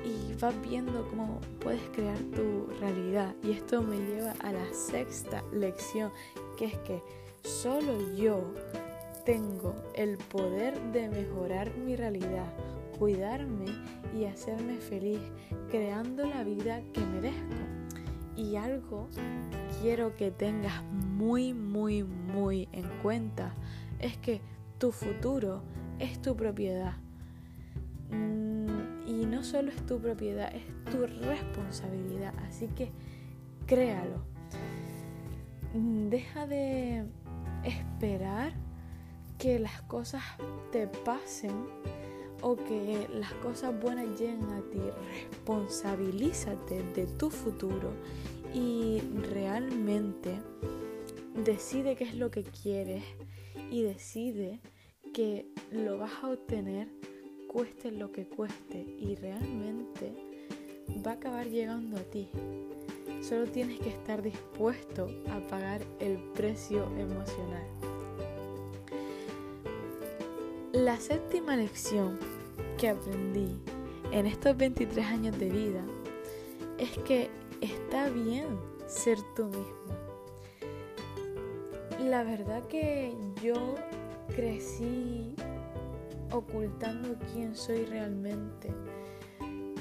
y 0.05 0.35
vas 0.41 0.55
viendo 0.69 1.07
cómo 1.09 1.41
puedes 1.61 1.83
crear 1.93 2.19
tu 2.35 2.67
realidad. 2.81 3.37
Y 3.45 3.53
esto 3.53 3.81
me 3.81 3.97
lleva 3.97 4.33
a 4.41 4.53
la 4.53 4.73
sexta 4.73 5.45
lección, 5.53 6.11
que 6.57 6.65
es 6.65 6.79
que 6.79 7.01
solo 7.45 8.13
yo 8.17 8.53
tengo 9.25 9.77
el 9.95 10.19
poder 10.19 10.81
de 10.91 11.09
mejorar 11.09 11.73
mi 11.77 11.95
realidad, 11.95 12.53
cuidarme 13.01 13.65
y 14.15 14.27
hacerme 14.27 14.77
feliz 14.77 15.21
creando 15.71 16.27
la 16.27 16.45
vida 16.45 16.83
que 16.93 17.01
merezco. 17.01 17.57
Y 18.37 18.57
algo 18.57 19.09
quiero 19.81 20.15
que 20.17 20.31
tengas 20.31 20.85
muy, 20.85 21.55
muy, 21.55 22.05
muy 22.05 22.69
en 22.73 22.87
cuenta 23.03 23.55
es 24.01 24.19
que 24.19 24.43
tu 24.77 24.93
futuro 24.93 25.63
es 25.99 26.21
tu 26.21 26.37
propiedad. 26.37 26.93
Mm, 28.11 29.09
y 29.09 29.25
no 29.25 29.43
solo 29.45 29.71
es 29.71 29.87
tu 29.87 29.99
propiedad, 29.99 30.55
es 30.55 30.67
tu 30.93 31.07
responsabilidad. 31.07 32.35
Así 32.47 32.69
que 32.69 32.91
créalo. 33.67 34.23
Mm, 35.73 36.11
deja 36.11 36.47
de 36.47 37.07
esperar 37.65 38.53
que 39.39 39.59
las 39.59 39.81
cosas 39.83 40.23
te 40.71 40.87
pasen 40.87 41.55
o 42.43 42.57
que 42.57 43.09
las 43.13 43.33
cosas 43.35 43.79
buenas 43.81 44.07
lleguen 44.19 44.45
a 44.51 44.61
ti, 44.71 44.81
responsabilízate 45.31 46.83
de 46.95 47.07
tu 47.07 47.31
futuro 47.31 47.93
y 48.55 49.01
realmente 49.33 50.41
decide 51.45 51.97
qué 51.97 52.05
es 52.05 52.15
lo 52.15 52.31
que 52.31 52.43
quieres 52.43 53.05
y 53.71 53.83
decide 53.83 54.61
que 55.13 55.47
lo 55.71 55.99
vas 55.99 56.13
a 56.23 56.29
obtener 56.29 56.89
cueste 57.49 57.91
lo 57.91 58.13
que 58.13 58.27
cueste 58.27 58.79
y 58.79 59.17
realmente 59.17 60.13
va 61.05 61.13
a 61.13 61.15
acabar 61.15 61.49
llegando 61.49 61.97
a 61.97 62.03
ti. 62.03 62.29
Solo 63.23 63.47
tienes 63.47 63.81
que 63.81 63.89
estar 63.89 64.23
dispuesto 64.23 65.09
a 65.31 65.41
pagar 65.49 65.83
el 65.99 66.19
precio 66.33 66.85
emocional. 66.97 67.67
La 70.73 70.99
séptima 70.99 71.57
lección 71.57 72.19
que 72.79 72.89
aprendí 72.89 73.59
en 74.13 74.27
estos 74.27 74.57
23 74.57 75.07
años 75.07 75.39
de 75.39 75.49
vida 75.49 75.85
es 76.79 76.91
que 76.99 77.31
está 77.61 78.09
bien 78.09 78.47
ser 78.87 79.19
tú 79.37 79.47
misma. 79.47 79.97
La 82.01 82.25
verdad 82.25 82.67
que 82.69 83.15
yo 83.43 83.75
crecí 84.35 85.35
ocultando 86.33 87.17
quién 87.33 87.55
soy 87.55 87.85
realmente. 87.85 88.71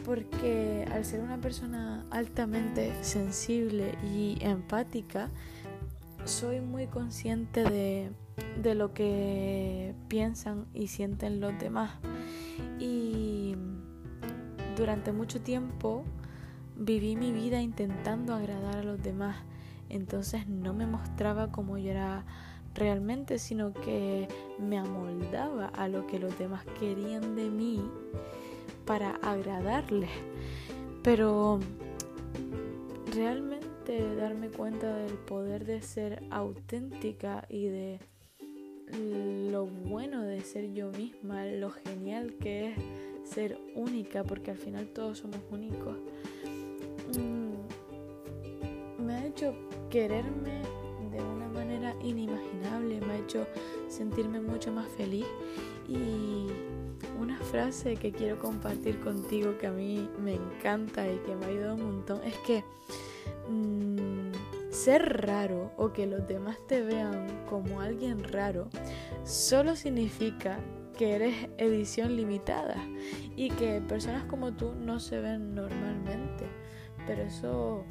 Porque 0.06 0.86
al 0.92 1.06
ser 1.06 1.22
una 1.22 1.38
persona 1.38 2.06
altamente 2.10 2.92
sensible 3.04 3.94
y 4.04 4.38
empática, 4.42 5.30
soy 6.26 6.62
muy 6.62 6.88
consciente 6.88 7.64
de 7.64 8.12
de 8.62 8.76
lo 8.76 8.94
que 8.94 9.94
piensan 10.08 10.66
y 10.74 10.88
sienten 10.88 11.40
los 11.40 11.58
demás. 11.60 11.92
Y 12.80 13.56
durante 14.76 15.12
mucho 15.12 15.42
tiempo 15.42 16.04
viví 16.76 17.16
mi 17.16 17.32
vida 17.32 17.62
intentando 17.62 18.34
agradar 18.34 18.78
a 18.78 18.84
los 18.84 19.02
demás. 19.02 19.38
Entonces 19.90 20.48
no 20.48 20.74
me 20.74 20.86
mostraba 20.86 21.52
como 21.52 21.78
yo 21.78 21.92
era 21.92 22.26
realmente, 22.76 23.40
sino 23.40 23.74
que 23.74 24.28
me 24.60 24.78
amoldaba 24.78 25.68
a 25.68 25.88
lo 25.88 26.08
que 26.08 26.20
los 26.20 26.38
demás 26.38 26.64
querían 26.80 27.36
de 27.36 27.50
mí 27.50 27.84
para 28.86 29.16
agradarles. 29.22 30.12
Pero 31.04 31.60
realmente 33.14 34.16
darme 34.16 34.50
cuenta 34.50 34.96
del 34.96 35.14
poder 35.14 35.66
de 35.66 35.82
ser 35.82 36.24
auténtica 36.30 37.46
y 37.50 37.68
de 37.68 38.00
lo 38.98 39.66
bueno 39.66 40.24
de 40.24 40.42
ser 40.42 40.74
yo 40.74 40.92
misma, 40.92 41.46
lo 41.46 41.70
genial 41.70 42.34
que 42.40 42.70
es 42.70 42.78
ser 43.24 43.60
única, 43.76 44.24
porque 44.24 44.52
al 44.52 44.58
final 44.58 44.88
todos 44.88 45.20
somos 45.20 45.40
únicos, 45.52 45.98
mm, 47.18 49.04
me 49.06 49.14
ha 49.14 49.26
hecho 49.26 49.54
quererme 49.90 50.62
de 51.12 51.22
una 51.22 51.48
manera 51.48 51.96
inimaginable, 52.04 53.02
me 53.02 53.14
ha 53.14 53.18
hecho 53.18 53.48
sentirme 53.88 54.40
mucho 54.40 54.72
más 54.72 54.88
feliz. 54.90 55.26
Y 55.88 56.48
una 57.20 57.38
frase 57.40 57.96
que 57.96 58.12
quiero 58.12 58.40
compartir 58.40 59.00
contigo 59.00 59.58
que 59.58 59.68
a 59.68 59.72
mí 59.72 60.08
me 60.24 60.36
encanta 60.36 61.12
y 61.12 61.18
que 61.20 61.36
me 61.36 61.46
ha 61.46 61.50
ayudado 61.50 61.76
un 61.76 61.84
montón 61.84 62.22
es 62.24 62.36
que 62.46 62.64
mm, 63.50 63.89
ser 64.84 65.26
raro 65.26 65.74
o 65.78 65.92
que 65.92 66.06
los 66.06 66.26
demás 66.28 66.58
te 66.68 66.82
vean 66.82 67.28
como 67.50 67.82
alguien 67.82 68.24
raro 68.24 68.70
solo 69.24 69.76
significa 69.76 70.60
que 70.98 71.16
eres 71.16 71.50
edición 71.58 72.16
limitada 72.16 72.78
y 73.36 73.50
que 73.52 73.82
personas 73.82 74.24
como 74.26 74.54
tú 74.54 74.74
no 74.76 75.00
se 75.00 75.20
ven 75.20 75.54
normalmente. 75.54 76.46
Pero 77.06 77.24
eso 77.24 77.86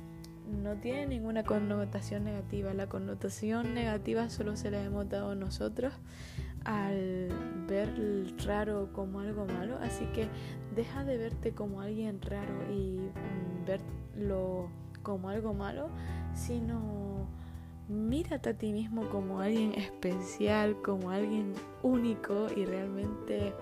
no 0.63 0.77
tiene 0.77 1.07
ninguna 1.07 1.43
connotación 1.45 2.25
negativa. 2.25 2.73
La 2.75 2.89
connotación 2.89 3.75
negativa 3.75 4.29
solo 4.31 4.57
se 4.57 4.71
la 4.71 4.83
hemos 4.83 5.09
dado 5.09 5.35
nosotros 5.35 5.95
al 6.65 7.29
ver 7.67 7.91
raro 8.47 8.93
como 8.93 9.21
algo 9.21 9.47
malo. 9.47 9.79
Así 9.81 10.05
que 10.07 10.29
deja 10.75 11.05
de 11.05 11.17
verte 11.17 11.53
como 11.53 11.81
alguien 11.81 12.21
raro 12.21 12.71
y 12.71 12.99
mm, 12.99 13.65
verlo 13.67 14.71
como 15.03 15.31
algo 15.31 15.55
malo, 15.55 15.89
sino 16.39 17.27
mírate 17.89 18.51
a 18.51 18.55
ti 18.55 18.73
mismo 18.73 19.09
como 19.09 19.41
alguien 19.41 19.73
especial, 19.75 20.81
como 20.83 21.11
alguien 21.11 21.55
único 21.83 22.47
y 22.55 22.65
realmente 22.65 23.55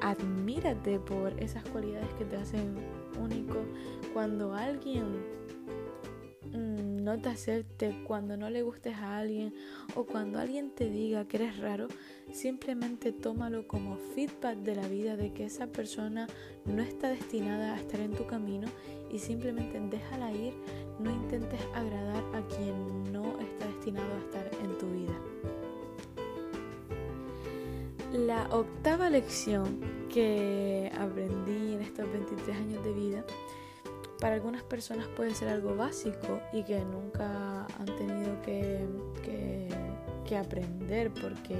admírate 0.00 1.00
por 1.00 1.38
esas 1.42 1.64
cualidades 1.64 2.12
que 2.14 2.24
te 2.24 2.36
hacen 2.36 2.76
único. 3.20 3.58
Cuando 4.14 4.54
alguien 4.54 5.04
mm, 6.52 7.02
no 7.02 7.18
te 7.18 7.30
acepte, 7.30 8.04
cuando 8.06 8.36
no 8.36 8.48
le 8.48 8.62
gustes 8.62 8.94
a 8.94 9.18
alguien 9.18 9.52
o 9.96 10.04
cuando 10.04 10.38
alguien 10.38 10.70
te 10.70 10.88
diga 10.88 11.26
que 11.26 11.38
eres 11.38 11.58
raro, 11.58 11.88
simplemente 12.32 13.12
tómalo 13.12 13.66
como 13.66 13.96
feedback 13.96 14.58
de 14.58 14.76
la 14.76 14.86
vida 14.88 15.16
de 15.16 15.32
que 15.32 15.46
esa 15.46 15.66
persona 15.66 16.28
no 16.64 16.82
está 16.82 17.08
destinada 17.08 17.74
a 17.74 17.78
estar 17.78 18.00
en 18.00 18.12
tu 18.12 18.26
camino 18.26 18.68
y 19.10 19.18
simplemente 19.18 19.80
déjala 19.80 20.32
ir, 20.32 20.54
no 20.98 21.10
intentes 21.10 21.60
agradar 21.74 22.24
a 22.34 22.42
quien 22.54 23.12
no 23.12 23.38
está 23.40 23.66
destinado 23.66 24.14
a 24.14 24.18
estar 24.18 24.50
en 24.62 24.78
tu 24.78 24.86
vida. 24.90 25.14
La 28.12 28.48
octava 28.50 29.10
lección 29.10 29.80
que 30.08 30.90
aprendí 30.98 31.74
en 31.74 31.82
estos 31.82 32.10
23 32.10 32.56
años 32.56 32.84
de 32.84 32.92
vida, 32.92 33.24
para 34.20 34.34
algunas 34.34 34.62
personas 34.62 35.06
puede 35.08 35.34
ser 35.34 35.48
algo 35.48 35.76
básico 35.76 36.40
y 36.52 36.64
que 36.64 36.80
nunca 36.84 37.66
han 37.78 37.86
tenido 37.86 38.40
que, 38.42 38.84
que, 39.22 40.36
aprender 40.36 41.10
porque 41.10 41.56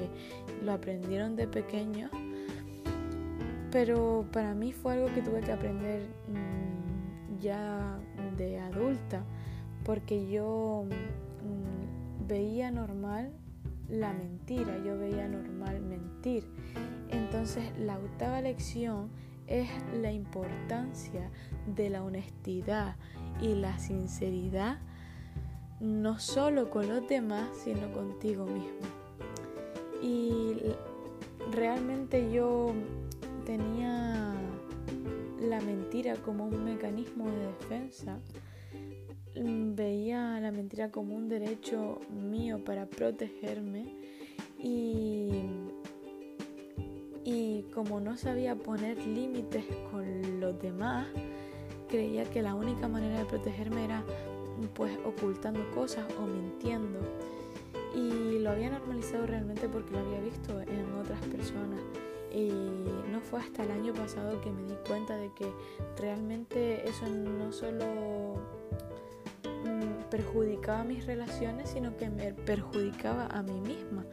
lo 0.62 0.72
aprendieron 0.72 1.36
de 1.36 1.46
pequeños, 1.46 2.10
pero 3.70 4.26
para 4.30 4.54
mí 4.54 4.72
fue 4.72 4.94
algo 4.94 5.06
que 5.14 5.22
tuve 5.22 5.40
que 5.40 5.52
aprender 5.52 6.02
mm, 6.28 7.38
ya 7.38 7.98
de 8.38 8.58
adulta 8.58 9.24
porque 9.84 10.30
yo 10.30 10.84
mm, 10.86 12.26
veía 12.26 12.70
normal 12.70 13.32
la 13.88 14.12
mentira, 14.12 14.76
yo 14.84 14.98
veía 14.98 15.28
normal 15.28 15.80
mentir. 15.80 16.44
Entonces 17.10 17.64
la 17.78 17.98
octava 17.98 18.40
lección 18.40 19.08
es 19.46 19.68
la 19.94 20.12
importancia 20.12 21.30
de 21.74 21.90
la 21.90 22.04
honestidad 22.04 22.96
y 23.40 23.54
la 23.54 23.78
sinceridad, 23.78 24.78
no 25.80 26.18
solo 26.18 26.70
con 26.70 26.88
los 26.88 27.08
demás, 27.08 27.48
sino 27.64 27.90
contigo 27.92 28.44
mismo. 28.44 28.86
Y 30.02 30.54
realmente 31.50 32.30
yo 32.30 32.74
tenía 33.46 34.34
la 35.40 35.60
mentira 35.60 36.16
como 36.16 36.46
un 36.46 36.64
mecanismo 36.64 37.30
de 37.30 37.46
defensa 37.46 38.18
Mm, 39.40 39.74
veía 39.76 40.40
la 40.40 40.50
mentira 40.50 40.90
como 40.90 41.14
un 41.14 41.28
derecho 41.28 42.00
mío 42.10 42.64
para 42.64 42.86
protegerme 42.86 43.94
y, 44.58 45.42
y 47.24 47.62
como 47.72 48.00
no 48.00 48.16
sabía 48.16 48.56
poner 48.56 48.98
límites 49.06 49.64
con 49.92 50.40
los 50.40 50.60
demás, 50.60 51.06
creía 51.88 52.24
que 52.24 52.42
la 52.42 52.54
única 52.54 52.88
manera 52.88 53.18
de 53.18 53.24
protegerme 53.26 53.84
era 53.84 54.02
pues 54.74 54.98
ocultando 55.04 55.70
cosas 55.70 56.04
o 56.18 56.26
mintiendo. 56.26 56.98
Y 57.94 58.40
lo 58.40 58.50
había 58.50 58.70
normalizado 58.70 59.26
realmente 59.26 59.68
porque 59.68 59.92
lo 59.92 60.00
había 60.00 60.20
visto 60.20 60.60
en 60.60 60.92
otras 60.94 61.20
personas. 61.26 61.80
Y 62.32 62.50
no 63.10 63.20
fue 63.20 63.40
hasta 63.40 63.64
el 63.64 63.70
año 63.70 63.94
pasado 63.94 64.40
que 64.40 64.50
me 64.50 64.62
di 64.62 64.76
cuenta 64.86 65.16
de 65.16 65.32
que 65.34 65.50
realmente 65.96 66.88
eso 66.88 67.06
no 67.08 67.52
solo 67.52 68.58
perjudicaba 70.08 70.84
mis 70.84 71.06
relaciones, 71.06 71.70
sino 71.70 71.96
que 71.96 72.10
me 72.10 72.32
perjudicaba 72.32 73.26
a 73.26 73.42
mí 73.42 73.60
misma, 73.60 74.04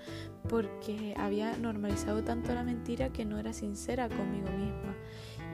porque 0.49 1.13
había 1.17 1.57
normalizado 1.57 2.23
tanto 2.23 2.53
la 2.53 2.63
mentira 2.63 3.09
que 3.09 3.25
no 3.25 3.39
era 3.39 3.53
sincera 3.53 4.09
conmigo 4.09 4.49
misma 4.51 4.95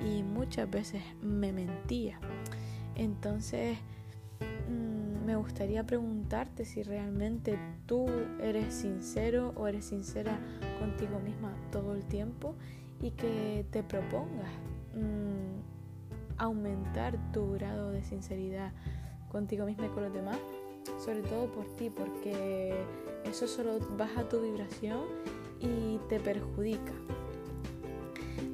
y 0.06 0.24
muchas 0.24 0.70
veces 0.70 1.02
me 1.22 1.54
mentía. 1.54 2.20
Entonces, 2.96 3.78
mm, 4.70 5.26
me 5.26 5.36
gustaría 5.36 5.86
preguntarte 5.86 6.66
si 6.66 6.84
realmente 6.84 7.58
tú 7.86 8.08
eres 8.42 8.74
sincero 8.74 9.54
o 9.56 9.68
eres 9.68 9.86
sincera 9.86 10.40
contigo 10.82 11.20
misma 11.20 11.54
todo 11.72 11.94
el 11.94 12.04
tiempo 12.06 12.56
y 13.02 13.12
que 13.12 13.66
te 13.70 13.84
propongas 13.84 14.52
mm, 14.96 16.40
aumentar 16.40 17.18
tu 17.32 17.52
grado 17.52 17.92
de 17.92 18.04
sinceridad 18.04 18.74
contigo 19.32 19.66
misma 19.68 19.86
y 19.86 19.90
con 19.90 20.04
los 20.04 20.14
demás, 20.14 20.40
sobre 20.98 21.22
todo 21.22 21.52
por 21.52 21.66
ti, 21.76 21.92
porque 21.92 22.84
eso 23.26 23.48
solo 23.48 23.78
baja 23.96 24.28
tu 24.28 24.42
vibración 24.42 25.02
y 25.60 26.00
te 26.10 26.20
perjudica. 26.20 26.94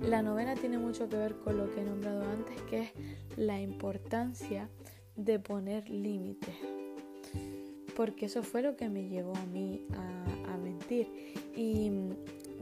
La 0.02 0.22
novena 0.22 0.56
tiene 0.56 0.78
mucho 0.78 1.08
que 1.08 1.16
ver 1.16 1.36
con 1.38 1.58
lo 1.58 1.74
que 1.74 1.82
he 1.82 1.86
nombrado 1.86 2.30
antes, 2.30 2.62
que 2.64 2.82
es 2.82 2.92
la 3.38 3.60
importancia 3.62 4.70
de 5.16 5.40
poner 5.40 5.90
límites. 5.90 6.56
Porque 7.96 8.28
eso 8.28 8.44
fue 8.44 8.62
lo 8.62 8.76
que 8.76 8.90
me 8.90 9.08
llevó 9.08 9.36
a 9.36 9.46
mí 9.46 9.86
a, 9.94 10.37
Y 11.56 11.92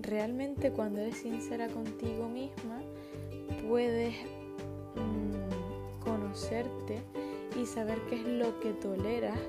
realmente 0.01 0.71
cuando 0.71 1.01
eres 1.01 1.17
sincera 1.17 1.67
contigo 1.67 2.27
misma, 2.27 2.81
puedes 3.67 4.15
mm, 4.95 6.03
conocerte 6.03 7.01
y 7.59 7.65
saber 7.65 7.99
qué 8.09 8.15
es 8.15 8.27
lo 8.27 8.59
que 8.59 8.73
toleras 8.73 9.39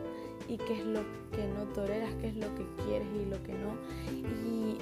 y 0.49 0.59
qué 0.59 0.75
es 0.75 0.87
lo 0.87 1.01
que 1.33 1.47
no 1.47 1.65
toleras, 1.73 2.15
qué 2.21 2.29
es 2.29 2.37
lo 2.37 2.55
que 2.55 2.67
quieres 2.85 3.09
y 3.15 3.25
lo 3.27 3.43
que 3.43 3.53
no. 3.53 3.75
Y 4.47 4.79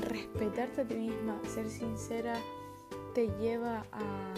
respetarte 0.00 0.82
a 0.82 0.84
ti 0.84 0.94
misma, 0.94 1.40
ser 1.48 1.68
sincera, 1.68 2.34
te 3.14 3.28
lleva 3.40 3.84
a 3.92 4.34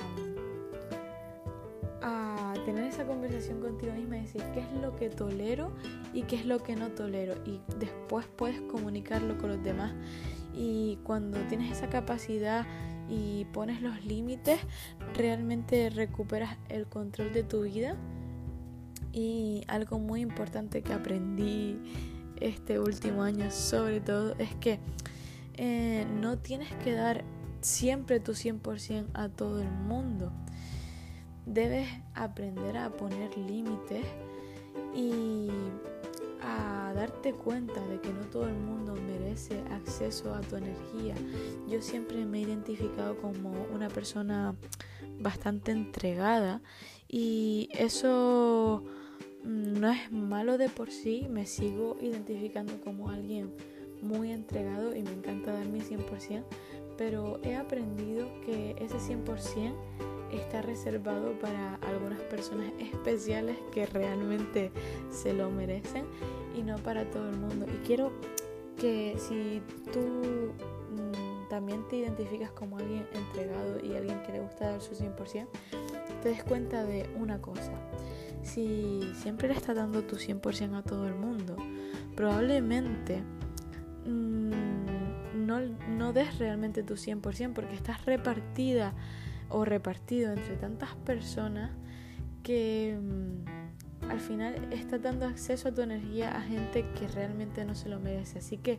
tener 2.65 2.85
esa 2.85 3.07
conversación 3.07 3.61
contigo 3.61 3.93
misma 3.93 4.19
y 4.19 4.21
decir 4.21 4.43
qué 4.55 4.61
es 4.61 4.73
lo 4.81 4.95
que 4.97 5.09
tolero 5.11 5.73
y 6.13 6.23
qué 6.23 6.37
es 6.37 6.47
lo 6.47 6.63
que 6.63 6.77
no 6.77 6.91
tolero. 6.91 7.35
Y 7.45 7.61
después 7.79 8.27
puedes 8.37 8.61
comunicarlo 8.63 9.39
con 9.39 9.51
los 9.51 9.63
demás. 9.63 9.93
Y 10.55 10.99
cuando 11.05 11.39
tienes 11.49 11.73
esa 11.73 11.89
capacidad 11.89 12.67
y 13.09 13.47
pones 13.47 13.83
los 13.83 14.05
límites, 14.05 14.61
realmente 15.15 15.91
recuperas 15.91 16.57
el 16.69 16.87
control 16.87 17.33
de 17.33 17.43
tu 17.43 17.63
vida 17.63 17.97
y 19.13 19.63
algo 19.69 19.99
muy 19.99 20.21
importante 20.21 20.83
que 20.83 20.93
aprendí 20.93 21.77
este 22.41 22.79
último 22.79 23.23
año 23.23 23.51
sobre 23.51 24.01
todo 24.01 24.35
es 24.39 24.55
que 24.57 24.81
eh, 25.55 26.07
no 26.21 26.39
tienes 26.39 26.73
que 26.77 26.93
dar 26.93 27.25
siempre 27.61 28.21
tu 28.21 28.33
100% 28.33 29.07
a 29.15 29.29
todo 29.29 29.61
el 29.61 29.71
mundo. 29.71 30.33
Debes 31.47 31.89
aprender 32.15 32.79
a 32.79 32.91
poner 32.91 33.37
límites 33.37 34.05
y 34.95 35.49
a 36.43 36.93
darte 36.95 37.33
cuenta 37.33 37.81
de 37.87 38.01
que 38.01 38.13
no 38.13 38.27
todo 38.27 38.49
el 38.49 38.55
mundo 38.55 38.95
merece 38.95 39.61
acceso 39.71 40.35
a 40.35 40.41
tu 40.41 40.57
energía. 40.57 41.15
Yo 41.69 41.81
siempre 41.81 42.25
me 42.25 42.39
he 42.39 42.43
identificado 42.43 43.17
como 43.17 43.51
una 43.73 43.89
persona 43.89 44.55
bastante 45.21 45.73
entregada 45.73 46.61
y 47.09 47.69
eso 47.73 48.85
no 49.45 49.91
es 49.91 50.13
malo 50.13 50.59
de 50.59 50.69
por 50.69 50.91
sí, 50.91 51.27
me 51.31 51.47
sigo 51.47 51.97
identificando 52.01 52.81
como 52.81 53.11
alguien 53.11 53.53
muy 54.03 54.31
entregado 54.33 54.95
y 54.95 55.03
me 55.03 55.13
encanta 55.13 55.53
dar 55.53 55.67
mi 55.67 55.81
100%, 55.81 56.45
pero 56.99 57.41
he 57.43 57.57
aprendido 57.57 58.29
que 58.45 58.77
ese 58.79 58.99
100% 58.99 59.75
está 60.39 60.63
reservado 60.63 61.39
para 61.39 61.77
algunas 61.77 62.21
personas 62.21 62.73
especiales 62.79 63.57
que 63.73 63.87
realmente 63.87 64.71
se 65.11 65.33
lo 65.33 65.51
merecen 65.51 66.05
y 66.57 66.63
no 66.63 66.77
para 66.79 67.11
todo 67.11 67.29
el 67.29 67.37
mundo. 67.37 67.67
Y 67.69 67.87
quiero 67.87 68.13
que 68.79 69.17
si 69.19 69.63
tú 69.93 70.01
mm, 70.01 71.49
también 71.49 71.87
te 71.89 71.97
identificas 71.97 72.51
como 72.53 72.79
alguien 72.79 73.07
entregado 73.13 73.85
y 73.85 73.95
alguien 73.95 74.23
que 74.23 74.33
le 74.33 74.41
gusta 74.41 74.71
dar 74.71 74.81
su 74.81 74.95
100%, 74.95 75.47
te 76.23 76.29
des 76.29 76.45
cuenta 76.45 76.85
de 76.85 77.09
una 77.17 77.41
cosa. 77.41 77.73
Si 78.43 79.01
siempre 79.15 79.49
le 79.49 79.55
estás 79.55 79.77
dando 79.77 80.03
tu 80.03 80.17
100% 80.17 80.77
a 80.77 80.83
todo 80.83 81.07
el 81.07 81.15
mundo, 81.15 81.57
probablemente 82.17 83.23
mm, 84.07 85.47
no, 85.47 85.61
no 85.61 86.13
des 86.13 86.39
realmente 86.39 86.83
tu 86.83 86.95
100% 86.95 87.53
porque 87.53 87.75
estás 87.75 88.05
repartida 88.05 88.95
o 89.53 89.65
repartido 89.65 90.33
entre 90.33 90.57
tantas 90.57 90.95
personas 90.97 91.71
que 92.43 92.99
mm, 93.01 94.11
al 94.11 94.21
final 94.21 94.73
está 94.73 94.99
dando 94.99 95.27
acceso 95.27 95.69
a 95.69 95.73
tu 95.73 95.81
energía 95.81 96.37
a 96.37 96.41
gente 96.43 96.85
que 96.99 97.07
realmente 97.09 97.65
no 97.65 97.75
se 97.75 97.89
lo 97.89 98.01
merece. 98.01 98.39
Así 98.39 98.59
que 98.59 98.79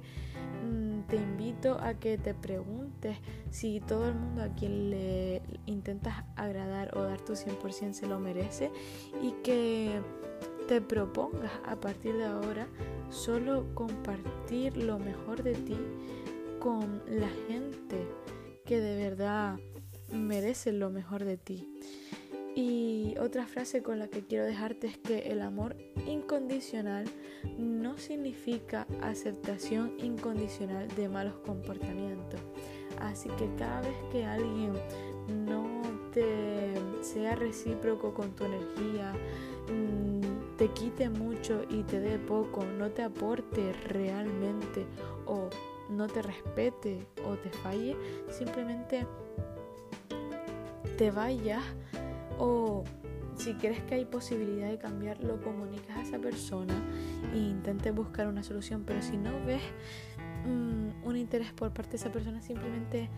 mm, 0.66 1.02
te 1.08 1.16
invito 1.16 1.80
a 1.80 1.94
que 1.96 2.18
te 2.18 2.34
preguntes 2.34 3.18
si 3.50 3.80
todo 3.80 4.10
el 4.10 4.16
mundo 4.16 4.44
a 4.44 4.50
quien 4.50 4.90
le 4.90 5.42
intentas 5.66 6.24
agradar 6.36 6.96
o 6.98 7.04
dar 7.04 7.22
tu 7.22 7.34
100% 7.34 7.94
se 7.94 8.08
lo 8.08 8.20
merece 8.20 8.72
y 9.22 9.32
que 9.44 10.02
te 10.68 10.82
propongas 10.82 11.52
a 11.66 11.76
partir 11.76 12.16
de 12.16 12.26
ahora 12.26 12.68
solo 13.10 13.66
compartir 13.76 14.78
lo 14.78 14.98
mejor 14.98 15.44
de 15.44 15.54
ti 15.56 15.78
con 16.60 17.02
la 17.08 17.30
gente 17.48 18.08
que 18.66 18.80
de 18.80 18.96
verdad 18.96 19.58
merece 20.14 20.72
lo 20.72 20.90
mejor 20.90 21.26
de 21.26 21.38
ti. 21.38 21.70
Y 22.56 23.16
otra 23.20 23.48
frase 23.48 23.82
con 23.82 23.98
la 23.98 24.08
que 24.08 24.22
quiero 24.22 24.46
dejarte 24.46 24.86
es 24.86 24.98
que 24.98 25.32
el 25.32 25.42
amor 25.42 25.76
incondicional 26.06 27.06
no 27.58 27.98
significa 27.98 28.86
aceptación 29.02 29.94
incondicional 29.98 30.88
de 30.96 31.10
malos 31.10 31.34
comportamientos. 31.46 32.40
Así 33.00 33.30
que 33.30 33.50
cada 33.58 33.82
vez 33.82 33.96
que 34.12 34.24
alguien 34.26 34.74
no 35.46 35.82
te 36.14 36.74
sea 37.02 37.36
recíproco 37.36 38.14
con 38.14 38.36
tu 38.36 38.46
energía, 38.46 39.14
mm, 39.68 40.56
te 40.58 40.68
quite 40.70 41.10
mucho 41.10 41.64
y 41.70 41.82
te 41.84 42.00
dé 42.00 42.20
poco, 42.20 42.64
no 42.78 42.92
te 42.92 43.02
aporte 43.02 43.74
realmente 43.88 44.86
o 45.26 45.50
no 45.90 46.08
te 46.08 46.22
respete 46.22 47.00
o 47.28 47.36
te 47.36 47.50
falle, 47.50 47.96
simplemente 48.30 49.08
te 50.98 51.12
vayas 51.12 51.64
o 52.40 52.84
si 53.36 53.54
crees 53.56 53.82
que 53.84 53.96
hay 53.96 54.06
posibilidad 54.06 54.70
de 54.70 54.78
cambiar, 54.78 55.24
lo 55.24 55.42
comunicas 55.42 55.98
a 55.98 56.02
esa 56.02 56.20
persona 56.20 56.74
e 57.34 57.38
intentes 57.38 57.94
buscar 57.94 58.28
una 58.28 58.44
solución. 58.44 58.84
Pero 58.86 59.02
si 59.02 59.18
no 59.18 59.32
ves 59.46 59.62
mm, 60.46 61.06
un 61.08 61.18
interés 61.18 61.52
por 61.52 61.74
parte 61.74 61.92
de 61.92 61.98
esa 61.98 62.12
persona, 62.12 62.42
simplemente 62.42 63.10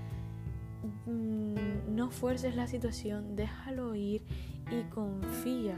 mm, 1.06 1.96
no 1.96 2.12
fuerces 2.12 2.56
la 2.56 2.68
situación, 2.68 3.36
déjalo 3.36 3.96
ir 3.96 4.24
y 4.72 4.84
confía 4.90 5.76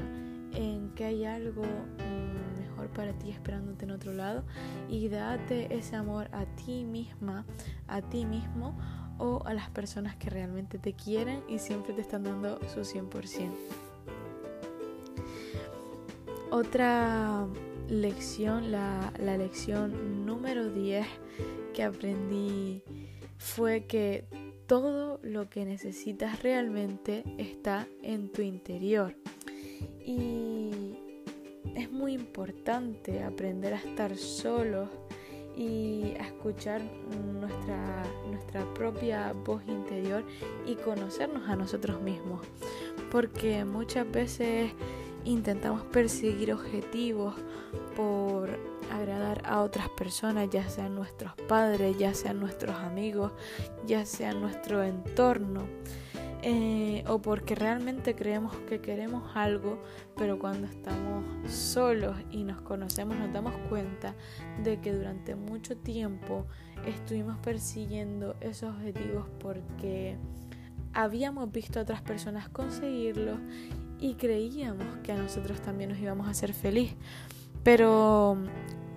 en 0.53 0.91
que 0.95 1.05
hay 1.05 1.25
algo 1.25 1.63
mm, 1.63 2.59
mejor 2.59 2.87
para 2.89 3.13
ti 3.13 3.31
esperándote 3.31 3.85
en 3.85 3.91
otro 3.91 4.13
lado 4.13 4.43
y 4.89 5.09
date 5.09 5.75
ese 5.75 5.95
amor 5.95 6.29
a 6.31 6.45
ti 6.45 6.85
misma, 6.85 7.45
a 7.87 8.01
ti 8.01 8.25
mismo 8.25 8.77
o 9.19 9.41
a 9.45 9.53
las 9.53 9.69
personas 9.69 10.15
que 10.15 10.29
realmente 10.29 10.77
te 10.77 10.93
quieren 10.93 11.41
y 11.47 11.59
siempre 11.59 11.93
te 11.93 12.01
están 12.01 12.23
dando 12.23 12.59
su 12.73 12.81
100%. 12.81 13.51
Otra 16.51 17.45
lección, 17.89 18.71
la, 18.71 19.11
la 19.19 19.37
lección 19.37 20.25
número 20.25 20.69
10 20.69 21.05
que 21.73 21.83
aprendí 21.83 22.81
fue 23.37 23.85
que 23.85 24.25
todo 24.67 25.19
lo 25.23 25.49
que 25.49 25.65
necesitas 25.65 26.43
realmente 26.43 27.23
está 27.37 27.87
en 28.03 28.31
tu 28.31 28.41
interior. 28.41 29.15
Y 30.05 30.97
es 31.75 31.91
muy 31.91 32.13
importante 32.13 33.23
aprender 33.23 33.73
a 33.73 33.77
estar 33.77 34.15
solos 34.17 34.89
y 35.55 36.13
a 36.19 36.27
escuchar 36.27 36.81
nuestra, 37.33 38.03
propia 38.73 39.33
voz 39.45 39.63
interior 39.67 40.23
y 40.65 40.75
conocernos 40.75 41.49
a 41.49 41.55
nosotros 41.55 42.01
mismos. 42.01 42.41
Porque 43.11 43.65
muchas 43.65 44.09
veces 44.11 44.71
intentamos 45.25 45.81
perseguir 45.83 46.53
objetivos 46.53 47.35
por 47.95 48.49
agradar 48.91 49.41
a 49.45 49.61
otras 49.61 49.89
personas, 49.89 50.49
ya 50.49 50.67
sean 50.69 50.95
nuestros 50.95 51.33
padres, 51.47 51.97
ya 51.97 52.13
sean 52.13 52.39
nuestros 52.39 52.75
amigos, 52.75 53.31
ya 53.85 54.05
sea 54.05 54.33
nuestro 54.33 54.83
entorno. 54.83 55.65
Eh, 56.43 57.03
o 57.07 57.19
porque 57.19 57.55
realmente 57.55 58.15
creemos 58.15 58.55
que 58.69 58.79
queremos 58.79 59.35
algo, 59.35 59.81
pero 60.15 60.37
cuando 60.37 60.67
estamos 60.67 61.25
solos 61.51 62.15
y 62.31 62.43
nos 62.43 62.61
conocemos 62.61 63.17
nos 63.17 63.33
damos 63.33 63.53
cuenta 63.69 64.13
de 64.63 64.79
que 64.79 64.93
durante 64.93 65.35
mucho 65.35 65.75
tiempo 65.75 66.45
estuvimos 66.85 67.37
persiguiendo 67.39 68.35
esos 68.41 68.75
objetivos 68.75 69.25
porque 69.39 70.17
habíamos 70.93 71.51
visto 71.51 71.79
a 71.79 71.83
otras 71.83 72.01
personas 72.01 72.49
conseguirlos 72.49 73.39
y 73.99 74.15
creíamos 74.15 74.87
que 75.03 75.11
a 75.11 75.17
nosotros 75.17 75.61
también 75.61 75.89
nos 75.89 75.99
íbamos 75.99 76.27
a 76.27 76.31
hacer 76.31 76.53
feliz. 76.53 76.95
Pero 77.63 78.37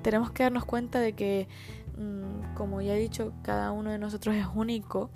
tenemos 0.03 0.31
que 0.31 0.43
darnos 0.43 0.65
cuenta 0.65 1.01
de 1.01 1.15
que 1.15 1.49
Mm, 2.01 2.55
como 2.55 2.81
ya 2.81 2.97
he 2.97 2.99
dicho, 2.99 3.35
cada 3.43 3.73
uno 3.73 3.91
de 3.91 3.99
nosotros 3.99 4.35
es 4.35 4.47
único 4.55 5.11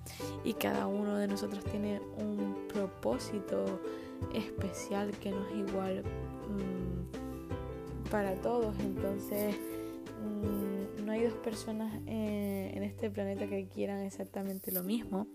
y 0.44 0.52
cada 0.52 0.86
uno 0.86 1.16
de 1.16 1.26
nosotros 1.26 1.64
tiene 1.64 1.98
un 2.18 2.66
propósito 2.68 3.80
especial 4.34 5.10
que 5.12 5.30
no 5.30 5.46
es 5.46 5.54
igual 5.66 6.02
mm, 6.50 8.10
para 8.10 8.34
todos. 8.34 8.78
Entonces, 8.80 9.56
mm, 10.22 10.73
hay 11.14 11.24
dos 11.24 11.34
personas 11.34 11.94
eh, 12.06 12.72
en 12.74 12.82
este 12.82 13.10
planeta 13.10 13.46
que 13.46 13.66
quieran 13.66 14.00
exactamente 14.02 14.72
lo 14.72 14.82
mismo. 14.82 15.26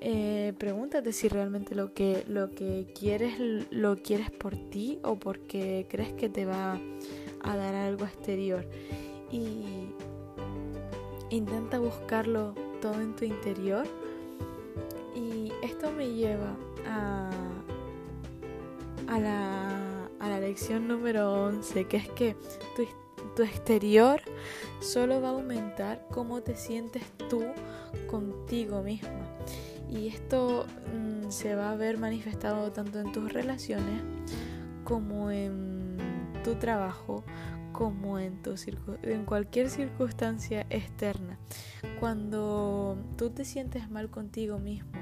Eh, 0.00 0.52
pregúntate 0.58 1.12
si 1.12 1.28
realmente 1.28 1.74
lo 1.74 1.92
que, 1.92 2.24
lo 2.28 2.50
que 2.50 2.86
quieres 2.96 3.40
lo 3.70 3.96
quieres 3.96 4.30
por 4.30 4.56
ti 4.70 5.00
o 5.02 5.16
porque 5.16 5.86
crees 5.88 6.12
que 6.12 6.28
te 6.28 6.44
va 6.44 6.78
a 7.42 7.56
dar 7.56 7.74
algo 7.74 8.04
exterior. 8.04 8.64
Y 9.30 9.88
Intenta 11.30 11.78
buscarlo 11.78 12.54
todo 12.80 13.00
en 13.00 13.14
tu 13.14 13.24
interior. 13.24 13.86
Y 15.14 15.52
esto 15.62 15.90
me 15.92 16.10
lleva 16.10 16.56
a, 16.86 17.30
a, 19.08 19.18
la, 19.18 20.08
a 20.20 20.28
la 20.28 20.40
lección 20.40 20.88
número 20.88 21.44
11, 21.44 21.84
que 21.84 21.96
es 21.98 22.08
que 22.10 22.36
tu, 22.76 22.86
tu 23.38 23.44
exterior 23.44 24.20
solo 24.80 25.20
va 25.20 25.28
a 25.28 25.30
aumentar 25.30 26.04
cómo 26.10 26.42
te 26.42 26.56
sientes 26.56 27.04
tú 27.30 27.44
contigo 28.10 28.82
misma. 28.82 29.28
Y 29.88 30.08
esto 30.08 30.66
mm, 30.92 31.30
se 31.30 31.54
va 31.54 31.70
a 31.70 31.76
ver 31.76 31.98
manifestado 31.98 32.72
tanto 32.72 32.98
en 32.98 33.12
tus 33.12 33.32
relaciones 33.32 34.02
como 34.82 35.30
en 35.30 35.98
tu 36.42 36.56
trabajo, 36.56 37.22
como 37.72 38.18
en, 38.18 38.42
tu 38.42 38.56
en 39.04 39.24
cualquier 39.24 39.70
circunstancia 39.70 40.66
externa. 40.68 41.38
Cuando 42.00 42.98
tú 43.16 43.30
te 43.30 43.44
sientes 43.44 43.88
mal 43.88 44.10
contigo 44.10 44.58
mismo 44.58 44.98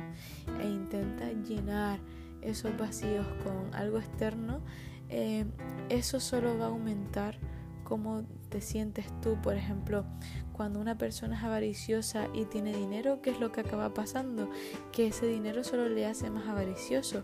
e 0.61 0.67
intentas 0.67 1.33
llenar 1.49 2.01
esos 2.43 2.77
vacíos 2.77 3.27
con 3.43 3.75
algo 3.75 3.97
externo, 3.97 4.61
eh, 5.09 5.47
eso 5.89 6.21
solo 6.21 6.59
va 6.59 6.67
a 6.67 6.69
aumentar 6.69 7.39
cómo 7.87 8.25
te 8.49 8.61
sientes 8.61 9.07
tú. 9.21 9.37
Por 9.41 9.55
ejemplo, 9.55 10.05
cuando 10.53 10.81
una 10.81 10.99
persona 10.99 11.39
es 11.39 11.45
avariciosa 11.45 12.29
y 12.35 12.45
tiene 12.47 12.77
dinero, 12.77 13.23
¿qué 13.23 13.31
es 13.31 13.41
lo 13.41 13.53
que 13.53 13.61
acaba 13.61 13.95
pasando? 13.95 14.51
Que 14.93 15.07
ese 15.07 15.27
dinero 15.27 15.63
solo 15.63 15.89
le 15.89 16.05
hace 16.05 16.29
más 16.29 16.49
avaricioso. 16.49 17.23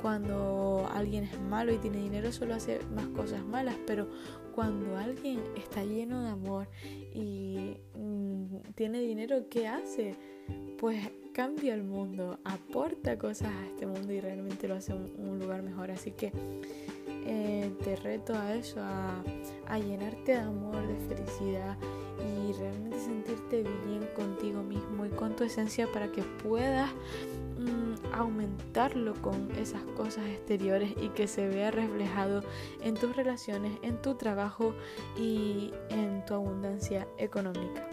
Cuando 0.00 0.88
alguien 0.92 1.24
es 1.24 1.40
malo 1.40 1.72
y 1.72 1.78
tiene 1.78 1.98
dinero, 1.98 2.30
solo 2.32 2.54
hace 2.54 2.78
más 2.94 3.08
cosas 3.08 3.44
malas. 3.44 3.76
Pero 3.86 4.08
cuando 4.54 4.96
alguien 4.96 5.40
está 5.56 5.84
lleno 5.84 6.22
de 6.22 6.30
amor 6.30 6.68
y 7.12 7.78
mm, 7.94 8.72
tiene 8.76 9.00
dinero, 9.00 9.48
¿qué 9.50 9.66
hace? 9.66 10.14
Pues 10.78 11.10
cambia 11.34 11.74
el 11.74 11.82
mundo, 11.82 12.38
aporta 12.44 13.18
cosas 13.18 13.48
a 13.48 13.66
este 13.66 13.86
mundo 13.86 14.12
y 14.12 14.20
realmente 14.20 14.68
lo 14.68 14.76
hace 14.76 14.94
un 14.94 15.38
lugar 15.40 15.62
mejor. 15.62 15.90
Así 15.90 16.12
que 16.12 16.32
eh, 17.28 17.72
te 17.82 17.96
reto 17.96 18.34
a 18.34 18.54
eso, 18.54 18.80
a, 18.80 19.78
llenarte 19.78 20.32
de 20.32 20.38
amor, 20.38 20.86
de 20.86 21.14
felicidad 21.14 21.76
y 22.18 22.52
realmente 22.52 23.00
sentirte 23.00 23.64
bien 23.84 24.08
contigo 24.14 24.62
mismo 24.62 25.04
y 25.04 25.08
con 25.10 25.34
tu 25.34 25.42
esencia 25.42 25.90
para 25.92 26.10
que 26.12 26.22
puedas 26.22 26.88
mm, 27.58 28.14
aumentarlo 28.14 29.14
con 29.22 29.50
esas 29.58 29.82
cosas 29.96 30.24
exteriores 30.26 30.92
y 31.00 31.08
que 31.08 31.26
se 31.26 31.48
vea 31.48 31.72
reflejado 31.72 32.44
en 32.80 32.94
tus 32.94 33.16
relaciones, 33.16 33.72
en 33.82 34.00
tu 34.00 34.14
trabajo 34.14 34.72
y 35.18 35.72
en 35.90 36.24
tu 36.26 36.34
abundancia 36.34 37.08
económica. 37.18 37.88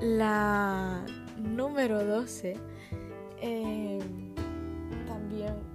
La 0.00 1.04
número 1.36 2.04
12, 2.04 2.56
eh, 3.42 3.98
también 5.08 5.69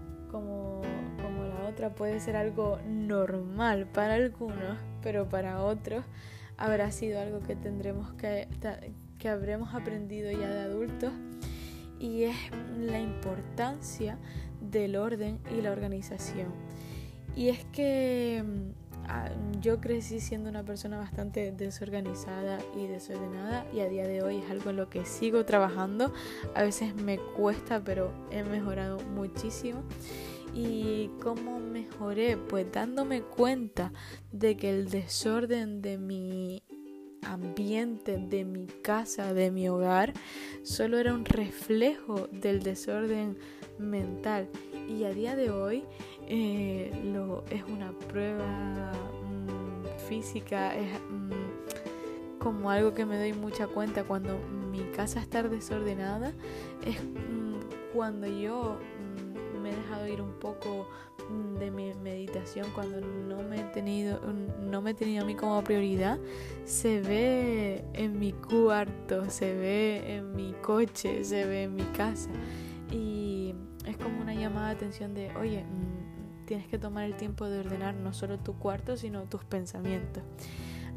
otra, 1.76 1.94
puede 1.94 2.22
ser 2.22 2.38
algo 2.38 2.80
normal 2.88 3.86
para 3.86 4.14
algunos, 4.14 4.78
pero 5.04 5.28
para 5.28 5.62
otros 5.62 6.06
habrá 6.58 6.90
sido 6.92 7.20
algo 7.20 7.42
que 7.42 7.58
tendremos 7.58 8.14
que, 8.14 8.48
que 9.20 9.28
habremos 9.28 9.76
aprendido 9.76 10.32
ya 10.32 10.50
de 10.50 10.62
adultos 10.62 11.12
y 12.00 12.24
es 12.24 12.36
la 12.80 13.02
importancia 13.02 14.18
del 14.62 14.96
orden 14.96 15.40
y 15.54 15.62
la 15.62 15.72
organización. 15.72 16.48
Y 17.36 17.50
es 17.50 17.66
que 17.66 18.42
mm, 18.46 19.08
ah, 19.10 19.30
yo 19.60 19.82
crecí 19.82 20.22
siendo 20.22 20.50
una 20.50 20.64
persona 20.64 20.98
bastante 20.98 21.52
desorganizada 21.52 22.60
y 22.78 22.88
desordenada 22.88 23.66
y 23.74 23.82
a 23.82 23.90
día 23.90 24.08
de 24.08 24.24
hoy 24.24 24.38
es 24.38 24.50
algo 24.50 24.70
en 24.70 24.78
lo 24.78 24.90
que 24.90 25.04
sigo 25.04 25.44
trabajando. 25.44 26.14
A 26.56 26.64
veces 26.64 26.96
me 26.96 27.18
cuesta, 27.18 27.84
pero 27.84 28.14
he 28.32 28.44
mejorado 28.44 29.00
muchísimo. 29.14 29.84
¿Y 30.56 31.10
cómo 31.22 31.60
mejoré? 31.60 32.38
Pues 32.38 32.72
dándome 32.72 33.22
cuenta 33.22 33.92
de 34.32 34.56
que 34.56 34.70
el 34.70 34.90
desorden 34.90 35.82
de 35.82 35.98
mi 35.98 36.64
ambiente, 37.24 38.18
de 38.18 38.46
mi 38.46 38.66
casa, 38.68 39.34
de 39.34 39.52
mi 39.52 39.68
hogar, 39.68 40.14
solo 40.64 40.98
era 40.98 41.14
un 41.14 41.26
reflejo 41.26 42.30
del 42.32 42.64
desorden 42.64 43.38
mental. 43.78 44.48
Y 44.88 45.04
a 45.04 45.10
día 45.10 45.36
de 45.36 45.50
hoy 45.50 45.84
eh, 46.30 46.90
lo, 47.04 47.44
es 47.50 47.64
una 47.64 47.92
prueba 47.92 48.94
mm, 49.24 50.08
física, 50.08 50.74
es 50.74 50.88
mm, 51.10 52.40
como 52.40 52.70
algo 52.70 52.94
que 52.94 53.06
me 53.06 53.18
doy 53.18 53.34
mucha 53.34 53.68
cuenta 53.68 54.06
cuando 54.06 54.40
mi 54.72 54.84
casa 54.96 55.20
está 55.20 55.44
desordenada, 55.44 56.32
es 56.86 57.04
mm, 57.04 57.36
cuando 57.94 58.28
yo 58.28 58.78
me 59.66 59.72
he 59.72 59.76
dejado 59.76 60.08
ir 60.08 60.22
un 60.22 60.34
poco 60.34 60.88
mm, 61.28 61.56
de 61.58 61.72
mi 61.72 61.94
meditación 61.96 62.68
cuando 62.76 63.02
no 63.02 63.42
me 63.42 63.62
he 63.62 63.64
tenido 63.64 64.22
no 64.62 64.82
me 64.84 64.92
he 64.92 64.94
tenido 64.94 65.24
a 65.24 65.26
mí 65.26 65.34
como 65.34 65.64
prioridad 65.64 66.20
se 66.66 67.02
ve 67.02 67.84
en 67.94 68.20
mi 68.20 68.32
cuarto 68.32 69.28
se 69.28 69.56
ve 69.56 70.18
en 70.18 70.36
mi 70.36 70.54
coche 70.62 71.24
se 71.24 71.46
ve 71.46 71.64
en 71.64 71.76
mi 71.76 71.84
casa. 71.86 72.30
Y 72.92 73.56
es 73.88 73.98
como 73.98 74.22
una 74.22 74.36
llamada 74.36 74.68
de 74.70 74.76
atención 74.76 75.16
de 75.16 75.36
oye 75.36 75.64
mm, 75.64 76.46
tienes 76.46 76.68
que 76.68 76.78
tomar 76.78 77.06
el 77.06 77.16
tiempo 77.16 77.50
de 77.50 77.62
ordenar 77.62 77.96
no 77.96 78.14
solo 78.14 78.38
tu 78.38 78.54
cuarto 78.60 78.98
sino 78.98 79.24
tus 79.24 79.44
pensamientos 79.46 80.22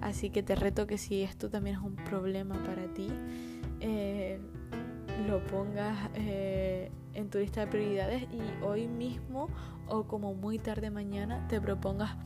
así 0.02 0.28
que 0.28 0.42
te 0.42 0.54
reto 0.54 0.87
que 0.87 0.98
si 0.98 1.22
esto 1.22 1.48
también 1.48 1.76
es 1.76 1.83
un 1.83 1.96
problema 1.96 2.62
para 2.64 2.87
ti 2.92 3.09
eh, 3.81 4.38
lo 5.26 5.42
pongas 5.46 6.11
eh, 6.16 6.90
en 7.18 7.31
tu 7.31 7.38
lista 7.38 7.62
de 7.62 7.66
prioridades 7.66 8.22
y 8.33 8.64
hoy 8.64 8.87
mismo 8.87 9.48
o 9.88 10.04
como 10.04 10.35
muy 10.35 10.59
tarde 10.59 10.88
mañana 10.90 11.48
te 11.48 11.61
propongas 11.61 12.16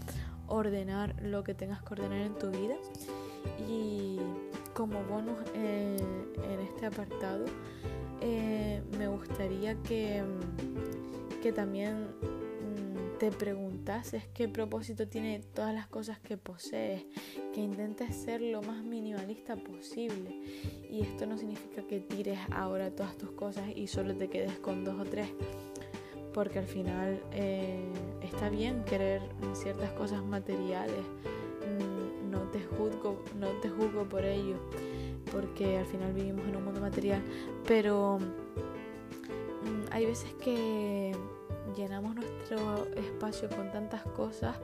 ordenar 0.48 1.16
lo 1.22 1.42
que 1.44 1.54
tengas 1.54 1.82
que 1.82 1.94
ordenar 1.94 2.20
en 2.20 2.34
tu 2.34 2.50
vida. 2.50 2.74
Y 3.66 4.18
como 4.74 5.02
bonus 5.04 5.38
eh, 5.54 5.96
en 6.44 6.60
este 6.60 6.86
apartado, 6.86 7.46
eh, 8.20 8.82
me 8.98 9.08
gustaría 9.08 9.74
que, 9.82 10.22
que 11.42 11.52
también 11.52 12.08
te 13.22 13.30
preguntases 13.30 14.24
qué 14.34 14.48
propósito 14.48 15.06
tiene 15.06 15.38
todas 15.54 15.72
las 15.72 15.86
cosas 15.86 16.18
que 16.18 16.36
posees, 16.36 17.04
que 17.54 17.60
intentes 17.60 18.16
ser 18.16 18.40
lo 18.40 18.62
más 18.62 18.82
minimalista 18.82 19.54
posible. 19.54 20.40
Y 20.90 21.02
esto 21.02 21.24
no 21.26 21.38
significa 21.38 21.86
que 21.86 22.00
tires 22.00 22.40
ahora 22.50 22.90
todas 22.90 23.16
tus 23.16 23.30
cosas 23.30 23.68
y 23.76 23.86
solo 23.86 24.16
te 24.16 24.28
quedes 24.28 24.58
con 24.58 24.82
dos 24.82 24.98
o 24.98 25.04
tres, 25.04 25.28
porque 26.34 26.58
al 26.58 26.66
final 26.66 27.22
eh, 27.30 27.92
está 28.22 28.50
bien 28.50 28.82
querer 28.82 29.22
ciertas 29.52 29.92
cosas 29.92 30.24
materiales. 30.24 31.06
Mm, 31.78 32.28
no 32.28 32.40
te 32.50 32.60
juzgo, 32.60 33.22
no 33.38 33.50
te 33.60 33.68
juzgo 33.68 34.02
por 34.02 34.24
ello, 34.24 34.56
porque 35.30 35.78
al 35.78 35.86
final 35.86 36.12
vivimos 36.12 36.44
en 36.48 36.56
un 36.56 36.64
mundo 36.64 36.80
material, 36.80 37.22
pero 37.68 38.18
mm, 38.18 39.92
hay 39.92 40.06
veces 40.06 40.34
que 40.42 41.11
llenamos 41.76 42.14
nuestro 42.14 42.86
espacio 42.94 43.48
con 43.48 43.70
tantas 43.70 44.02
cosas 44.02 44.56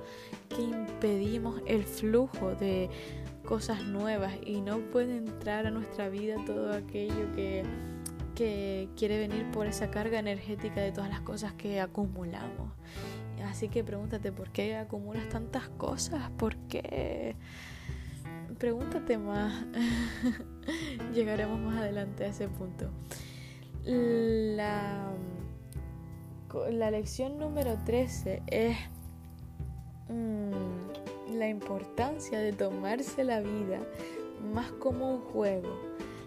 que 0.49 0.62
impedimos 0.62 1.61
el 1.66 1.85
flujo 1.85 2.55
de 2.55 2.90
cosas 3.44 3.83
nuevas 3.85 4.35
y 4.44 4.61
no 4.61 4.79
puede 4.79 5.16
entrar 5.16 5.66
a 5.66 5.71
nuestra 5.71 6.09
vida 6.09 6.37
todo 6.44 6.73
aquello 6.73 7.33
que, 7.35 7.64
que 8.35 8.88
quiere 8.97 9.18
venir 9.18 9.51
por 9.51 9.66
esa 9.66 9.90
carga 9.90 10.18
energética 10.18 10.81
de 10.81 10.92
todas 10.92 11.11
las 11.11 11.21
cosas 11.21 11.55
que 11.55 11.81
acumulamos. 11.81 12.73
Así 13.47 13.68
que 13.68 13.85
pregúntate 13.85 14.33
por 14.33 14.51
qué 14.51 14.77
acumulas 14.77 15.29
tantas 15.29 15.68
cosas, 15.71 16.31
por 16.38 16.57
qué... 16.68 17.37
Pregúntate 18.59 19.18
más. 19.18 19.64
Llegaremos 21.14 21.61
más 21.61 21.79
adelante 21.79 22.25
a 22.25 22.29
ese 22.29 22.49
punto. 22.49 22.90
La 23.85 25.12
la 26.70 26.90
lección 26.90 27.38
número 27.38 27.76
13 27.84 28.42
es 28.46 28.76
mm, 30.08 31.37
la 31.37 31.48
importancia 31.48 32.38
de 32.38 32.52
tomarse 32.52 33.24
la 33.24 33.40
vida 33.40 33.80
más 34.52 34.70
como 34.72 35.14
un 35.14 35.20
juego, 35.20 35.76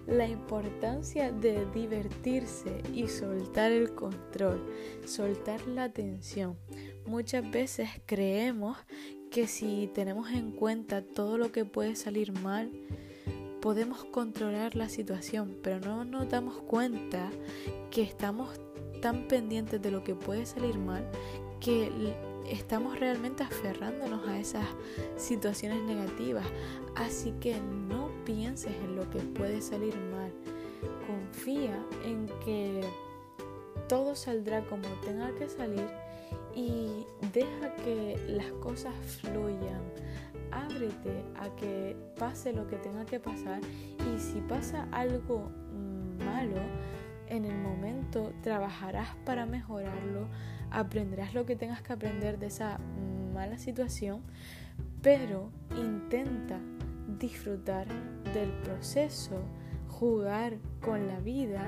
la 0.08 0.28
importancia 0.28 1.32
de 1.32 1.66
divertirse 1.74 2.82
y 2.94 3.08
soltar 3.08 3.72
el 3.72 3.94
control, 3.96 4.62
soltar 5.06 5.66
la 5.68 5.90
tensión. 5.90 6.58
Muchas 7.06 7.50
veces 7.50 7.90
creemos 8.06 8.78
que 9.32 9.48
si 9.48 9.90
tenemos 9.94 10.30
en 10.32 10.52
cuenta 10.52 11.04
todo 11.04 11.38
lo 11.38 11.52
que 11.52 11.66
puede 11.66 11.96
salir 11.96 12.32
mal, 12.32 12.72
podemos 13.62 14.04
controlar 14.06 14.76
la 14.76 14.90
situación, 14.90 15.58
pero 15.64 15.80
no 15.80 16.04
nos 16.04 16.30
damos 16.30 16.58
cuenta 16.62 17.30
que 17.92 18.02
estamos 18.02 18.60
tan 19.02 19.28
pendientes 19.28 19.82
de 19.82 19.92
lo 19.92 20.04
que 20.04 20.16
puede 20.16 20.46
salir 20.46 20.78
mal 20.78 21.06
que 21.60 21.92
estamos 22.50 23.00
realmente 23.00 23.44
aferrándonos 23.44 24.28
a 24.28 24.40
esas 24.40 24.66
situaciones 25.18 25.82
negativas. 25.84 26.46
Así 26.96 27.34
que 27.40 27.60
no 27.60 28.10
pienses 28.26 28.74
en 28.84 28.96
lo 28.96 29.10
que 29.10 29.20
puede 29.20 29.62
salir 29.62 29.96
mal. 29.96 30.32
Confía 31.08 31.78
en 32.06 32.28
que 32.44 32.82
todo 33.88 34.16
saldrá 34.16 34.64
como 34.66 34.88
tenga 35.04 35.32
que 35.36 35.50
salir 35.50 35.88
y 36.56 37.06
deja 37.34 37.76
que 37.76 38.18
las 38.28 38.52
cosas 38.54 38.94
fluyan. 39.22 39.82
Ábrete 40.52 41.24
a 41.36 41.50
que 41.56 41.96
pase 42.18 42.52
lo 42.52 42.68
que 42.68 42.76
tenga 42.78 43.06
que 43.06 43.20
pasar 43.20 43.62
y 44.14 44.20
si 44.20 44.42
pasa 44.42 44.88
algo 44.92 45.50
malo, 46.26 46.62
en 47.32 47.46
el 47.46 47.58
momento 47.58 48.34
trabajarás 48.44 49.16
para 49.26 49.46
mejorarlo, 49.46 50.28
aprenderás 50.70 51.34
lo 51.34 51.46
que 51.46 51.56
tengas 51.56 51.82
que 51.82 51.94
aprender 51.94 52.38
de 52.38 52.48
esa 52.48 52.78
mala 53.34 53.58
situación, 53.58 54.22
pero 55.02 55.50
intenta 55.78 56.60
disfrutar 57.18 57.88
del 58.34 58.52
proceso, 58.64 59.46
jugar 59.88 60.58
con 60.82 61.08
la 61.08 61.22
vida 61.22 61.66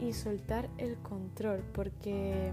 y 0.00 0.12
soltar 0.14 0.68
el 0.78 0.96
control, 0.96 1.62
porque 1.72 2.52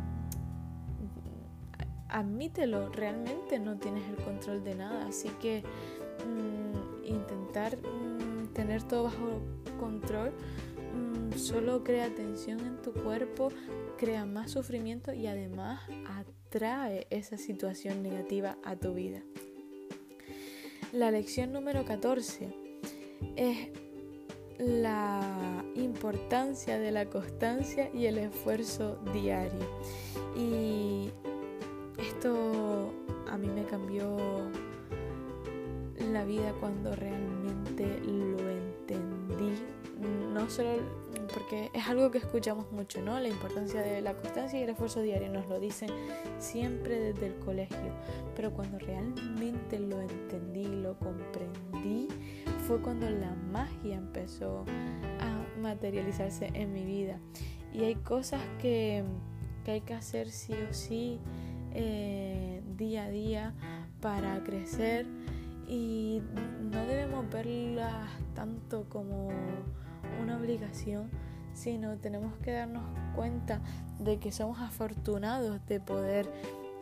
admítelo, 2.10 2.90
realmente 2.90 3.58
no 3.58 3.78
tienes 3.78 4.08
el 4.08 4.18
control 4.18 4.64
de 4.64 4.76
nada, 4.76 5.08
así 5.08 5.30
que 5.42 5.64
mm, 6.28 7.06
intentar 7.06 7.78
mm, 7.78 8.54
tener 8.54 8.84
todo 8.84 9.06
bajo 9.06 9.42
control 9.80 10.32
solo 11.36 11.84
crea 11.84 12.14
tensión 12.14 12.60
en 12.62 12.82
tu 12.82 12.94
cuerpo, 12.94 13.50
crea 13.98 14.26
más 14.26 14.52
sufrimiento 14.52 15.14
y 15.14 15.28
además 15.28 15.82
atrae 16.08 17.08
esa 17.10 17.38
situación 17.38 18.04
negativa 18.04 18.58
a 18.64 18.76
tu 18.76 18.94
vida. 18.94 19.22
La 20.92 21.12
lección 21.12 21.54
número 21.54 21.86
14 21.86 22.54
es 23.36 23.70
la 24.58 25.64
importancia 25.76 26.78
de 26.78 26.92
la 26.92 27.06
constancia 27.06 27.90
y 27.94 28.06
el 28.06 28.18
esfuerzo 28.18 29.00
diario. 29.14 29.82
Y 30.36 31.10
esto 31.98 32.94
a 33.30 33.38
mí 33.38 33.48
me 33.48 33.64
cambió 33.66 34.18
la 36.12 36.26
vida 36.26 36.54
cuando 36.60 36.96
realmente 36.96 37.86
lo 38.06 38.50
entendí 38.50 39.54
no 40.34 40.50
solo 40.50 40.70
porque 41.34 41.70
es 41.74 41.88
algo 41.88 42.12
que 42.12 42.18
escuchamos 42.20 42.72
mucho, 42.72 43.02
¿no? 43.02 43.20
La 43.20 43.30
importancia 43.30 43.82
de 43.82 44.02
la 44.02 44.14
constancia 44.14 44.60
y 44.60 44.64
el 44.64 44.70
esfuerzo 44.70 45.02
diario 45.02 45.32
nos 45.32 45.48
lo 45.48 45.60
dicen 45.60 45.90
siempre 46.40 47.00
desde 47.00 47.28
el 47.28 47.36
colegio, 47.36 47.94
pero 48.36 48.52
cuando 48.52 48.80
realmente 48.80 49.80
lo 49.80 50.02
entendí, 50.02 50.66
lo 50.66 50.98
comprendí, 50.98 52.08
fue 52.68 52.82
cuando 52.82 53.10
la 53.10 53.34
magia 53.52 53.98
empezó 53.98 54.66
a 55.20 55.60
materializarse 55.60 56.52
en 56.54 56.74
mi 56.74 56.84
vida. 56.86 57.20
Y 57.74 57.84
hay 57.84 57.96
cosas 57.96 58.42
que, 58.60 59.04
hay 59.66 59.82
que 59.82 59.94
hacer 59.94 60.30
sí 60.30 60.54
o 60.70 60.74
sí 60.74 61.20
eh, 61.74 62.62
día 62.78 63.06
a 63.06 63.10
día 63.10 63.54
para 64.02 64.44
crecer 64.44 65.06
y 65.68 66.22
no 66.72 66.86
debemos 66.86 67.30
verlas 67.30 68.10
tanto 68.34 68.86
como 68.90 69.30
una 70.22 70.38
obligación, 70.38 71.10
sino 71.54 71.98
tenemos 71.98 72.34
que 72.38 72.52
darnos 72.52 72.84
cuenta 73.16 73.62
de 74.00 74.20
que 74.20 74.32
somos 74.32 74.60
afortunados 74.60 75.66
de 75.68 75.80
poder 75.80 76.32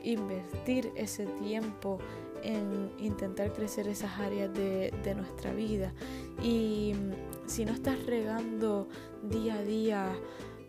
invertir 0.03 0.91
ese 0.95 1.25
tiempo 1.25 1.99
en 2.43 2.91
intentar 2.99 3.51
crecer 3.53 3.87
esas 3.87 4.17
áreas 4.19 4.53
de, 4.53 5.13
nuestra 5.15 5.53
vida. 5.53 5.93
Y 6.41 6.93
mm, 6.93 7.47
si 7.49 7.65
no 7.65 7.73
estás 7.73 8.05
regando 8.05 8.87
día 9.23 9.55
a 9.55 9.63
día 9.63 10.15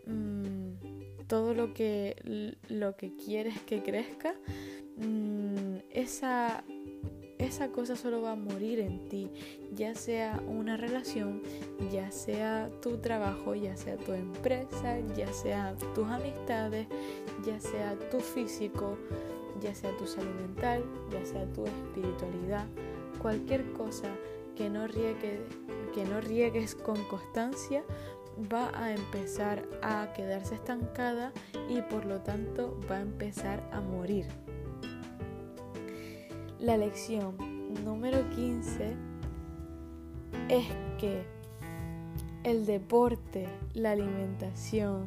mm, 0.07 1.27
todo 1.29 1.55
lo 1.55 1.73
que, 1.75 2.57
lo 2.69 2.97
que 2.97 3.15
quieres 3.15 3.61
que 3.61 3.83
crezca, 3.83 4.35
mm, 4.97 5.77
esa 5.91 6.65
esa 7.41 7.69
cosa 7.69 7.97
solo 7.97 8.21
va 8.21 8.33
a 8.33 8.37
morir 8.37 8.81
en 8.81 9.09
ti, 9.09 9.31
ya 9.73 9.95
sea 9.95 10.43
una 10.47 10.77
relación, 10.77 11.43
ya 11.91 12.11
sea 12.11 12.71
tu 12.83 12.99
trabajo, 12.99 13.55
ya 13.55 13.77
sea 13.77 13.97
tu 13.97 14.13
empresa, 14.13 14.99
ya 15.17 15.33
sea 15.33 15.75
tus 15.95 16.07
amistades, 16.07 16.87
ya 17.45 17.59
sea 17.59 17.99
tu 18.11 18.21
físico, 18.21 18.99
ya 19.61 19.75
sea 19.75 19.97
tu 19.97 20.07
salud 20.07 20.35
mental, 20.35 20.85
ya 21.11 21.25
sea 21.25 21.47
tu 21.53 21.65
espiritualidad, 21.65 22.67
cualquier 23.23 23.73
cosa 23.73 24.09
que 24.55 24.69
no 24.69 24.87
riegue, 24.87 25.41
que 25.95 26.05
no 26.05 26.21
riegues 26.21 26.75
con 26.75 27.03
constancia 27.05 27.83
va 28.53 28.71
a 28.75 28.93
empezar 28.93 29.67
a 29.83 30.13
quedarse 30.15 30.55
estancada 30.57 31.33
y 31.69 31.81
por 31.83 32.05
lo 32.05 32.21
tanto 32.21 32.79
va 32.91 32.97
a 32.97 33.01
empezar 33.01 33.67
a 33.73 33.81
morir. 33.81 34.27
La 36.61 36.77
lección 36.77 37.37
número 37.87 38.29
15 38.37 38.95
es 40.51 40.67
que 40.99 41.23
el 42.45 42.67
deporte, 42.67 43.49
la 43.73 43.93
alimentación, 43.93 45.07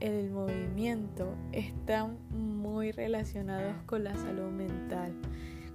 el 0.00 0.32
movimiento 0.32 1.36
están 1.52 2.18
muy 2.30 2.90
relacionados 2.90 3.76
con 3.86 4.02
la 4.02 4.16
salud 4.16 4.50
mental. 4.50 5.12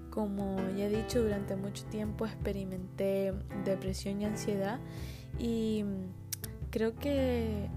Como 0.10 0.58
ya 0.75 0.88
he 0.88 0.89
dicho, 0.89 1.23
durante 1.23 1.56
mucho 1.56 1.86
tiempo 1.86 2.25
experimenté 2.25 3.32
depresión 3.63 4.21
y 4.21 4.25
ansiedad 4.25 4.82
y 5.39 5.86
creo 6.71 6.93
que 6.93 7.69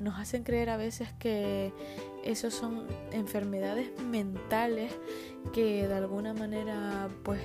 nos 0.00 0.18
hacen 0.18 0.42
creer 0.42 0.70
a 0.70 0.76
veces 0.76 1.12
que 1.18 1.72
esos 2.24 2.54
son 2.54 2.86
enfermedades 3.12 3.90
mentales 4.02 4.92
que 5.52 5.86
de 5.88 5.94
alguna 5.94 6.34
manera 6.34 7.08
pues 7.22 7.40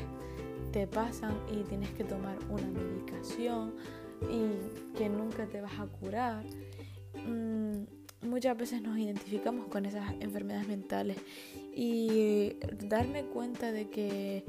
te 0.72 0.88
pasan 0.88 1.38
y 1.52 1.64
tienes 1.64 1.90
que 1.92 2.04
tomar 2.04 2.38
una 2.50 2.68
medicación 2.68 3.74
y 4.30 4.98
que 4.98 5.10
nunca 5.10 5.46
te 5.46 5.62
vas 5.62 5.80
a 5.80 5.86
curar. 5.86 6.44
Mm, 7.26 7.84
muchas 8.28 8.58
veces 8.58 8.82
nos 8.82 8.98
identificamos 8.98 9.68
con 9.68 9.86
esas 9.86 10.12
enfermedades 10.20 10.68
mentales 10.68 11.18
y 11.76 12.56
darme 12.80 13.24
cuenta 13.26 13.72
de 13.72 13.90
que, 13.90 14.44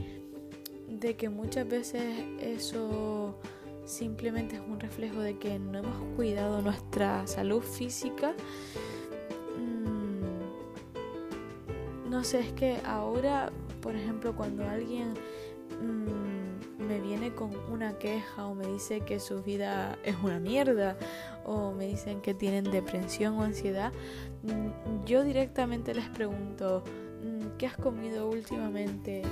de 0.88 1.16
que 1.16 1.28
muchas 1.28 1.68
veces 1.68 2.02
eso 2.40 3.38
simplemente 3.84 4.56
es 4.56 4.62
un 4.62 4.80
reflejo 4.80 5.20
de 5.20 5.38
que 5.38 5.58
no 5.58 5.78
hemos 5.78 6.16
cuidado 6.16 6.62
nuestra 6.62 7.26
salud 7.26 7.62
física 7.62 8.34
no 12.14 12.22
sé, 12.22 12.38
es 12.38 12.52
que 12.52 12.78
ahora, 12.86 13.50
por 13.82 13.96
ejemplo, 13.96 14.36
cuando 14.36 14.64
alguien 14.66 15.14
mm, 15.82 16.86
me 16.86 17.00
viene 17.00 17.34
con 17.34 17.50
una 17.68 17.98
queja 17.98 18.46
o 18.46 18.54
me 18.54 18.68
dice 18.68 19.00
que 19.00 19.18
su 19.18 19.42
vida 19.42 19.98
es 20.04 20.14
una 20.22 20.38
mierda 20.38 20.96
o 21.44 21.72
me 21.72 21.88
dicen 21.88 22.20
que 22.20 22.32
tienen 22.32 22.64
depresión 22.64 23.34
o 23.34 23.42
ansiedad, 23.42 23.92
mm, 24.44 25.04
yo 25.04 25.24
directamente 25.24 25.92
les 25.92 26.08
pregunto, 26.08 26.84
mm, 27.24 27.58
¿qué 27.58 27.66
has 27.66 27.76
comido 27.76 28.30
últimamente? 28.30 29.22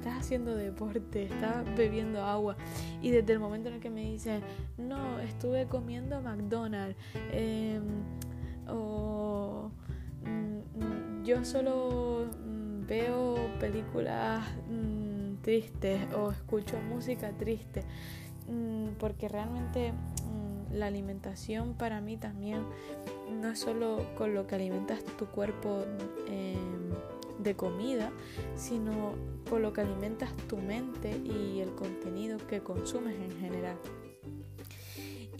Estás 0.00 0.18
haciendo 0.18 0.54
deporte, 0.56 1.24
estás 1.24 1.64
bebiendo 1.76 2.24
agua. 2.24 2.56
Y 3.02 3.10
desde 3.10 3.34
el 3.34 3.38
momento 3.38 3.68
en 3.68 3.74
el 3.76 3.80
que 3.80 3.90
me 3.90 4.00
dicen, 4.00 4.40
no, 4.78 5.20
estuve 5.20 5.66
comiendo 5.66 6.20
McDonald's, 6.22 6.96
em, 7.32 7.82
o 8.66 9.70
yo 11.22 11.44
solo 11.44 12.26
mm, 12.26 12.86
veo 12.86 13.36
películas 13.60 14.42
mm, 14.70 15.42
tristes 15.42 16.00
o 16.14 16.30
escucho 16.30 16.78
música 16.80 17.30
triste, 17.32 17.82
mm, 18.48 18.94
porque 18.98 19.28
realmente 19.28 19.92
la 20.72 20.86
alimentación 20.86 21.74
para 21.74 22.00
mí 22.00 22.16
también 22.16 22.62
no 23.40 23.48
es 23.48 23.58
solo 23.58 24.06
con 24.16 24.34
lo 24.34 24.46
que 24.46 24.54
alimentas 24.54 25.04
tu 25.18 25.26
cuerpo 25.26 25.84
em, 26.28 26.69
de 27.42 27.54
comida, 27.56 28.10
sino 28.56 29.14
con 29.48 29.62
lo 29.62 29.72
que 29.72 29.80
alimentas 29.80 30.34
tu 30.48 30.56
mente 30.56 31.16
y 31.24 31.60
el 31.60 31.70
contenido 31.74 32.38
que 32.48 32.60
consumes 32.60 33.16
en 33.16 33.38
general. 33.40 33.76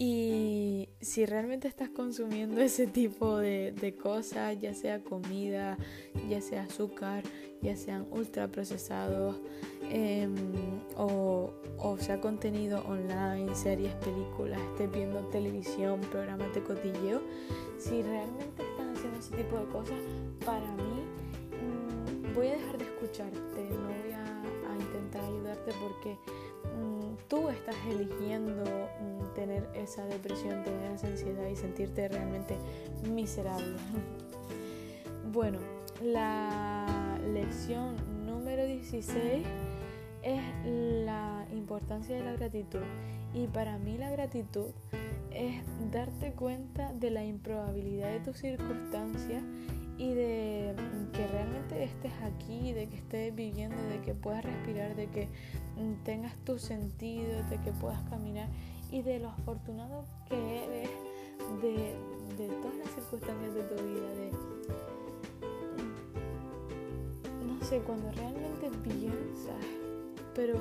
Y 0.03 0.89
si 0.99 1.27
realmente 1.27 1.67
estás 1.67 1.89
consumiendo 1.89 2.59
ese 2.61 2.87
tipo 2.87 3.37
de, 3.37 3.95
cosas, 4.01 4.59
ya 4.59 4.73
sea 4.73 5.03
comida, 5.03 5.77
ya 6.27 6.41
sea 6.41 6.63
azúcar, 6.63 7.23
ya 7.61 7.75
sean 7.75 8.07
ultraprocesados 8.09 9.35
em, 9.91 10.33
o, 10.97 11.53
o 11.77 11.97
sea 11.99 12.19
contenido 12.19 12.83
online, 12.87 13.53
series, 13.53 13.93
películas, 13.95 14.59
estés 14.71 14.91
viendo 14.91 15.19
televisión, 15.27 16.01
programas 16.11 16.51
de 16.55 16.63
cotilleo, 16.63 17.21
si 17.77 18.01
realmente 18.01 18.63
estás 18.63 18.97
haciendo 18.97 19.19
ese 19.19 19.35
tipo 19.35 19.59
de 19.59 19.65
cosas, 19.65 19.99
para 20.43 20.65
mí 20.77 20.90
voy 22.33 22.47
a 22.47 22.51
dejar 22.57 22.77
de 22.77 22.85
escucharte, 22.85 23.69
no 23.69 23.87
voy 23.87 24.11
a, 24.13 24.27
intentar 24.79 25.23
ayudarte 25.23 25.71
porque 25.79 26.17
tú 27.27 27.49
estás 27.49 27.75
eligiendo 27.89 28.63
mm, 28.63 29.33
tener 29.35 29.69
esa 29.75 30.05
depresión, 30.05 30.63
tener 30.63 30.91
esa 30.91 31.07
ansiedad 31.07 31.47
y 31.47 31.55
sentirte 31.55 32.07
realmente 32.07 32.55
miserable. 33.09 33.75
Bueno, 35.31 35.59
la 36.03 37.17
lección 37.31 37.95
número 38.25 38.65
16 38.65 39.45
es 40.23 40.41
la 40.65 41.45
importancia 41.53 42.17
de 42.17 42.23
la 42.23 42.33
gratitud. 42.33 42.81
Y 43.33 43.47
para 43.47 43.77
mí 43.77 43.97
la 43.97 44.09
gratitud 44.09 44.71
es 45.33 45.63
darte 45.89 46.33
cuenta 46.33 46.91
de 46.93 47.11
la 47.11 47.23
improbabilidad 47.23 48.11
de 48.11 48.19
tus 48.19 48.37
circunstancias 48.37 49.41
y 50.01 50.15
de 50.15 50.73
que 51.13 51.27
realmente 51.27 51.83
estés 51.83 52.11
aquí, 52.23 52.73
de 52.73 52.89
que 52.89 52.97
estés 52.97 53.35
viviendo, 53.35 53.77
de 53.83 54.01
que 54.01 54.15
puedas 54.15 54.43
respirar, 54.43 54.95
de 54.95 55.05
que 55.07 55.27
tengas 56.03 56.35
tu 56.43 56.57
sentido, 56.57 57.43
de 57.51 57.57
que 57.59 57.71
puedas 57.71 58.01
caminar 58.09 58.49
y 58.91 59.03
de 59.03 59.19
lo 59.19 59.29
afortunado 59.29 60.05
que 60.27 60.63
eres 60.63 60.89
de, 61.61 62.47
todas 62.63 62.77
las 62.77 62.89
circunstancias 62.95 63.53
de 63.53 63.61
tu 63.61 63.75
vida, 63.83 64.09
de 64.15 64.31
no 67.45 67.63
sé, 67.63 67.77
cuando 67.81 68.11
realmente 68.13 68.71
piensas, 68.83 69.65
pero 70.33 70.57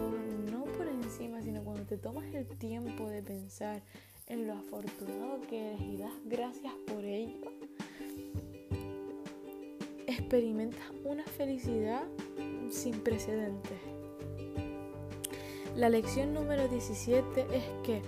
no 0.52 0.64
por 0.64 0.86
encima, 0.86 1.40
sino 1.40 1.64
cuando 1.64 1.84
te 1.84 1.96
tomas 1.96 2.26
el 2.34 2.46
tiempo 2.46 3.08
de 3.08 3.22
pensar 3.22 3.80
en 4.26 4.46
lo 4.46 4.52
afortunado 4.52 5.40
que 5.48 5.68
eres 5.68 5.80
y 5.80 5.96
das 5.96 6.12
gracias 6.26 6.74
por 6.86 7.02
ello 7.02 7.50
experimentas 10.30 10.84
una 11.02 11.24
felicidad 11.24 12.04
sin 12.70 13.00
precedentes. 13.00 13.78
La 15.74 15.88
lección 15.88 16.32
número 16.32 16.68
17 16.68 17.46
es 17.52 17.64
que 17.82 18.00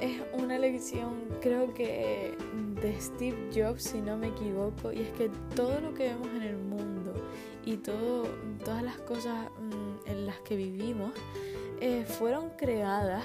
es 0.00 0.22
una 0.32 0.60
lección 0.60 1.14
creo 1.40 1.74
que 1.74 2.36
de 2.80 3.00
Steve 3.00 3.50
Jobs 3.52 3.82
si 3.82 4.00
no 4.00 4.16
me 4.16 4.28
equivoco 4.28 4.92
y 4.92 5.00
es 5.00 5.10
que 5.10 5.28
todo 5.56 5.80
lo 5.80 5.92
que 5.92 6.04
vemos 6.04 6.28
en 6.36 6.42
el 6.42 6.56
mundo 6.56 7.12
y 7.66 7.78
todo, 7.78 8.28
todas 8.64 8.84
las 8.84 8.98
cosas 8.98 9.50
mm, 9.60 10.08
en 10.08 10.24
las 10.24 10.38
que 10.42 10.54
vivimos 10.54 11.10
eh, 11.80 12.04
fueron 12.06 12.50
creadas 12.50 13.24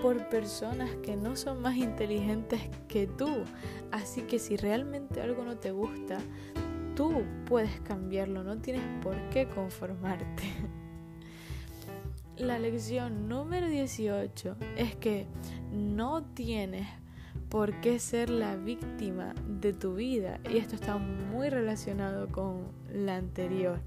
por 0.00 0.28
personas 0.28 0.90
que 1.02 1.16
no 1.16 1.36
son 1.36 1.62
más 1.62 1.76
inteligentes 1.76 2.60
que 2.88 3.06
tú. 3.06 3.44
Así 3.92 4.22
que 4.22 4.40
si 4.40 4.56
realmente 4.56 5.20
algo 5.20 5.44
no 5.44 5.56
te 5.56 5.70
gusta, 5.70 6.18
tú 6.94 7.22
puedes 7.46 7.80
cambiarlo, 7.80 8.42
no 8.44 8.58
tienes 8.58 8.82
por 9.02 9.16
qué 9.30 9.48
conformarte. 9.48 10.42
La 12.36 12.58
lección 12.58 13.28
número 13.28 13.68
18 13.68 14.56
es 14.76 14.96
que 14.96 15.26
no 15.70 16.24
tienes 16.24 16.88
por 17.48 17.80
qué 17.80 17.98
ser 17.98 18.30
la 18.30 18.56
víctima 18.56 19.34
de 19.46 19.72
tu 19.72 19.94
vida. 19.94 20.40
Y 20.50 20.56
esto 20.56 20.74
está 20.74 20.96
muy 20.96 21.50
relacionado 21.50 22.28
con 22.28 22.68
la 22.90 23.16
anterior. 23.16 23.80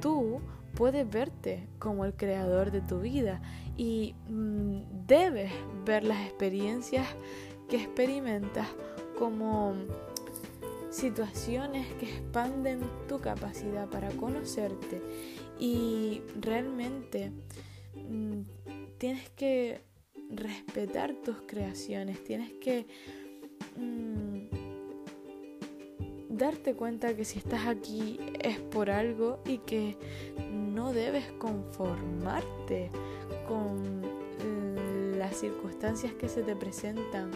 Tú 0.00 0.40
puedes 0.74 1.08
verte 1.08 1.68
como 1.78 2.04
el 2.04 2.14
creador 2.14 2.70
de 2.70 2.80
tu 2.80 3.00
vida 3.00 3.42
y 3.76 4.14
mm, 4.28 5.06
debes 5.06 5.52
ver 5.84 6.04
las 6.04 6.26
experiencias 6.26 7.06
que 7.68 7.76
experimentas 7.76 8.66
como 9.18 9.74
situaciones 10.94 11.92
que 11.94 12.06
expanden 12.06 12.80
tu 13.08 13.20
capacidad 13.20 13.88
para 13.88 14.10
conocerte. 14.10 15.02
Y 15.58 16.22
realmente 16.40 17.32
mm, 17.94 18.40
tienes 18.98 19.28
que 19.30 19.82
respetar 20.30 21.14
tus 21.24 21.36
creaciones, 21.46 22.22
tienes 22.24 22.52
que 22.54 22.86
mm, 23.76 24.38
darte 26.30 26.74
cuenta 26.74 27.14
que 27.16 27.24
si 27.24 27.38
estás 27.38 27.66
aquí 27.66 28.18
es 28.40 28.58
por 28.58 28.90
algo 28.90 29.40
y 29.44 29.58
que 29.58 29.96
no 30.52 30.92
debes 30.92 31.30
conformarte 31.32 32.90
con 33.46 34.02
las 35.18 35.36
circunstancias 35.36 36.12
que 36.14 36.28
se 36.28 36.42
te 36.42 36.54
presentan 36.54 37.30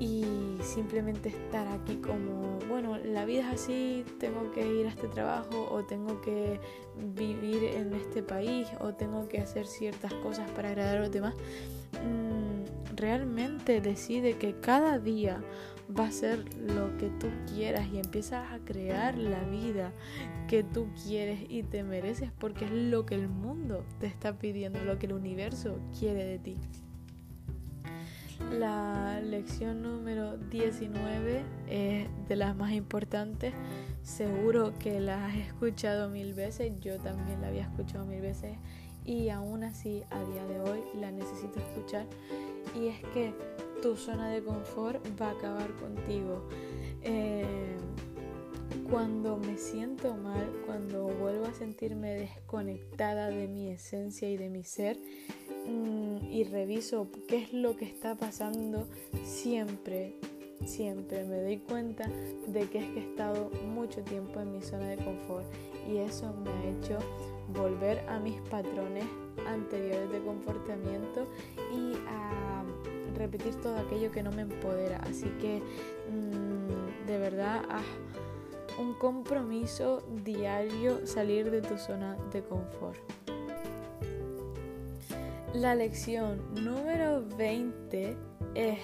y 0.00 0.24
simplemente 0.60 1.30
estar 1.30 1.66
aquí 1.68 1.96
como, 1.96 2.58
bueno, 2.68 2.98
la 2.98 3.24
vida 3.24 3.52
es 3.52 3.60
así, 3.60 4.04
tengo 4.18 4.50
que 4.52 4.66
ir 4.66 4.86
a 4.86 4.90
este 4.90 5.08
trabajo 5.08 5.68
o 5.70 5.84
tengo 5.84 6.20
que 6.20 6.60
vivir 6.96 7.64
en 7.64 7.92
este 7.94 8.22
país 8.22 8.68
o 8.80 8.94
tengo 8.94 9.28
que 9.28 9.38
hacer 9.38 9.66
ciertas 9.66 10.12
cosas 10.14 10.50
para 10.52 10.68
agradar 10.68 10.98
a 10.98 11.00
los 11.00 11.10
demás. 11.10 11.34
Mm, 12.04 12.94
realmente 12.96 13.80
decide 13.80 14.36
que 14.36 14.54
cada 14.60 14.98
día 14.98 15.42
va 15.98 16.06
a 16.06 16.12
ser 16.12 16.44
lo 16.58 16.96
que 16.98 17.08
tú 17.08 17.28
quieras 17.52 17.88
y 17.92 17.98
empiezas 17.98 18.52
a 18.52 18.58
crear 18.58 19.16
la 19.16 19.42
vida 19.44 19.92
que 20.46 20.62
tú 20.62 20.88
quieres 21.04 21.40
y 21.48 21.62
te 21.62 21.82
mereces 21.82 22.30
porque 22.38 22.66
es 22.66 22.72
lo 22.72 23.06
que 23.06 23.14
el 23.14 23.28
mundo 23.28 23.84
te 23.98 24.06
está 24.06 24.38
pidiendo, 24.38 24.84
lo 24.84 24.98
que 24.98 25.06
el 25.06 25.14
universo 25.14 25.80
quiere 25.98 26.24
de 26.24 26.38
ti. 26.38 26.56
La 28.52 29.20
lección 29.20 29.82
número 29.82 30.36
19 30.36 31.44
es 31.68 32.08
de 32.28 32.36
las 32.36 32.56
más 32.56 32.72
importantes. 32.72 33.52
Seguro 34.02 34.72
que 34.78 35.00
la 35.00 35.26
has 35.26 35.36
escuchado 35.36 36.08
mil 36.08 36.32
veces, 36.32 36.72
yo 36.80 36.96
también 36.98 37.42
la 37.42 37.48
había 37.48 37.62
escuchado 37.62 38.06
mil 38.06 38.22
veces 38.22 38.56
y 39.04 39.28
aún 39.28 39.64
así 39.64 40.02
a 40.10 40.22
día 40.24 40.44
de 40.46 40.60
hoy 40.60 40.80
la 40.98 41.10
necesito 41.10 41.60
escuchar. 41.60 42.06
Y 42.74 42.88
es 42.88 43.00
que 43.12 43.34
tu 43.82 43.96
zona 43.96 44.28
de 44.30 44.42
confort 44.42 45.04
va 45.20 45.28
a 45.28 45.32
acabar 45.32 45.70
contigo. 45.76 46.48
Eh, 47.02 47.76
cuando 48.90 49.36
me 49.36 49.56
siento 49.58 50.14
mal, 50.14 50.62
cuando 50.66 51.04
vuelvo 51.08 51.46
a 51.46 51.54
sentirme 51.54 52.14
desconectada 52.14 53.28
de 53.28 53.48
mi 53.48 53.70
esencia 53.70 54.28
y 54.30 54.36
de 54.36 54.48
mi 54.48 54.64
ser, 54.64 54.98
Mm, 55.68 56.32
y 56.32 56.44
reviso 56.44 57.08
qué 57.28 57.36
es 57.42 57.52
lo 57.52 57.76
que 57.76 57.84
está 57.84 58.14
pasando, 58.14 58.86
siempre, 59.22 60.14
siempre 60.64 61.24
me 61.24 61.42
doy 61.42 61.58
cuenta 61.58 62.08
de 62.46 62.66
que 62.70 62.78
es 62.78 62.86
que 62.86 63.00
he 63.00 63.10
estado 63.10 63.50
mucho 63.66 64.02
tiempo 64.02 64.40
en 64.40 64.52
mi 64.52 64.62
zona 64.62 64.88
de 64.88 64.96
confort 64.96 65.44
y 65.86 65.98
eso 65.98 66.32
me 66.42 66.50
ha 66.50 66.70
hecho 66.70 66.98
volver 67.48 67.98
a 68.08 68.18
mis 68.18 68.40
patrones 68.42 69.04
anteriores 69.46 70.10
de 70.10 70.20
comportamiento 70.20 71.26
y 71.70 71.92
a 72.08 72.64
repetir 73.14 73.54
todo 73.56 73.76
aquello 73.76 74.10
que 74.10 74.22
no 74.22 74.32
me 74.32 74.42
empodera. 74.42 74.98
Así 75.02 75.26
que 75.38 75.60
mm, 76.10 77.06
de 77.06 77.18
verdad, 77.18 77.62
ah, 77.68 77.82
un 78.78 78.94
compromiso 78.94 80.06
diario 80.24 81.06
salir 81.06 81.50
de 81.50 81.60
tu 81.60 81.76
zona 81.78 82.16
de 82.32 82.42
confort. 82.42 82.98
La 85.54 85.74
lección 85.74 86.42
número 86.54 87.24
20 87.36 88.16
es 88.54 88.78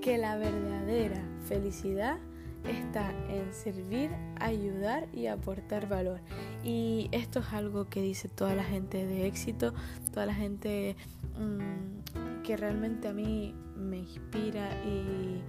que 0.00 0.18
la 0.18 0.36
verdadera 0.36 1.22
felicidad 1.46 2.18
está 2.64 3.10
en 3.28 3.52
servir, 3.52 4.10
ayudar 4.40 5.08
y 5.12 5.26
aportar 5.26 5.88
valor. 5.88 6.20
Y 6.64 7.08
esto 7.12 7.40
es 7.40 7.52
algo 7.52 7.86
que 7.86 8.00
dice 8.00 8.28
toda 8.28 8.54
la 8.54 8.64
gente 8.64 9.06
de 9.06 9.26
éxito, 9.26 9.74
toda 10.12 10.26
la 10.26 10.34
gente 10.34 10.96
mm, 11.38 12.42
que 12.42 12.56
realmente 12.56 13.08
a 13.08 13.12
mí 13.12 13.54
me 13.76 13.98
inspira 13.98 14.70
y, 14.84 15.42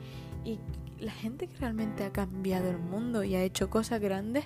y 0.43 0.59
la 0.99 1.11
gente 1.11 1.47
que 1.47 1.57
realmente 1.57 2.03
ha 2.03 2.11
cambiado 2.11 2.69
el 2.69 2.79
mundo 2.79 3.23
y 3.23 3.35
ha 3.35 3.43
hecho 3.43 3.69
cosas 3.69 4.01
grandes 4.01 4.45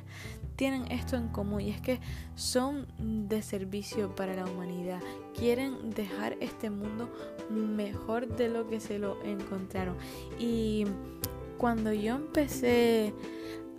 tienen 0.61 0.91
esto 0.91 1.15
en 1.15 1.27
común 1.29 1.61
y 1.61 1.71
es 1.71 1.81
que 1.81 1.99
son 2.35 2.85
de 3.27 3.41
servicio 3.41 4.13
para 4.15 4.35
la 4.35 4.45
humanidad. 4.45 5.01
Quieren 5.33 5.89
dejar 5.89 6.37
este 6.39 6.69
mundo 6.69 7.09
mejor 7.49 8.27
de 8.27 8.47
lo 8.47 8.69
que 8.69 8.79
se 8.79 8.99
lo 8.99 9.19
encontraron. 9.23 9.97
Y 10.37 10.85
cuando 11.57 11.93
yo 11.93 12.15
empecé 12.15 13.11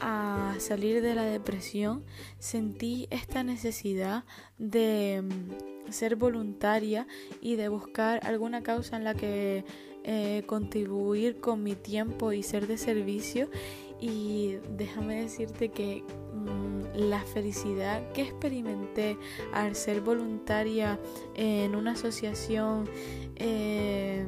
a 0.01 0.57
salir 0.59 1.03
de 1.03 1.15
la 1.15 1.23
depresión, 1.23 2.05
sentí 2.41 3.07
esta 3.11 3.45
necesidad 3.45 4.25
de 4.59 5.23
mm, 5.23 5.93
ser 5.93 6.17
voluntaria 6.17 7.07
y 7.41 7.55
de 7.55 7.69
buscar 7.69 8.27
alguna 8.27 8.65
causa 8.65 8.97
en 8.97 9.05
la 9.05 9.15
que 9.15 9.65
eh, 10.05 10.43
contribuir 10.47 11.41
con 11.41 11.63
mi 11.63 11.75
tiempo 11.75 12.33
y 12.33 12.43
ser 12.43 12.67
de 12.67 12.79
servicio. 12.79 13.49
Y 14.01 14.57
déjame 14.77 15.23
decirte 15.23 15.69
que 15.69 16.03
mm, 16.35 16.99
la 17.09 17.21
felicidad 17.21 18.11
que 18.13 18.23
experimenté 18.23 19.17
al 19.53 19.77
ser 19.77 20.01
voluntaria 20.01 20.99
en 21.35 21.77
una 21.77 21.93
asociación 21.93 22.89
eh, 23.37 24.27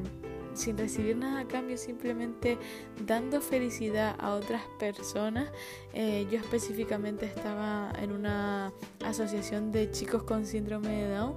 sin 0.54 0.78
recibir 0.78 1.16
nada 1.16 1.40
a 1.40 1.48
cambio, 1.48 1.76
simplemente 1.76 2.58
dando 3.04 3.40
felicidad 3.40 4.14
a 4.18 4.34
otras 4.34 4.62
personas. 4.78 5.50
Eh, 5.92 6.26
yo 6.30 6.38
específicamente 6.38 7.26
estaba 7.26 7.92
en 8.00 8.12
una 8.12 8.72
asociación 9.04 9.72
de 9.72 9.90
chicos 9.90 10.22
con 10.22 10.46
síndrome 10.46 10.88
de 10.88 11.08
Down 11.08 11.34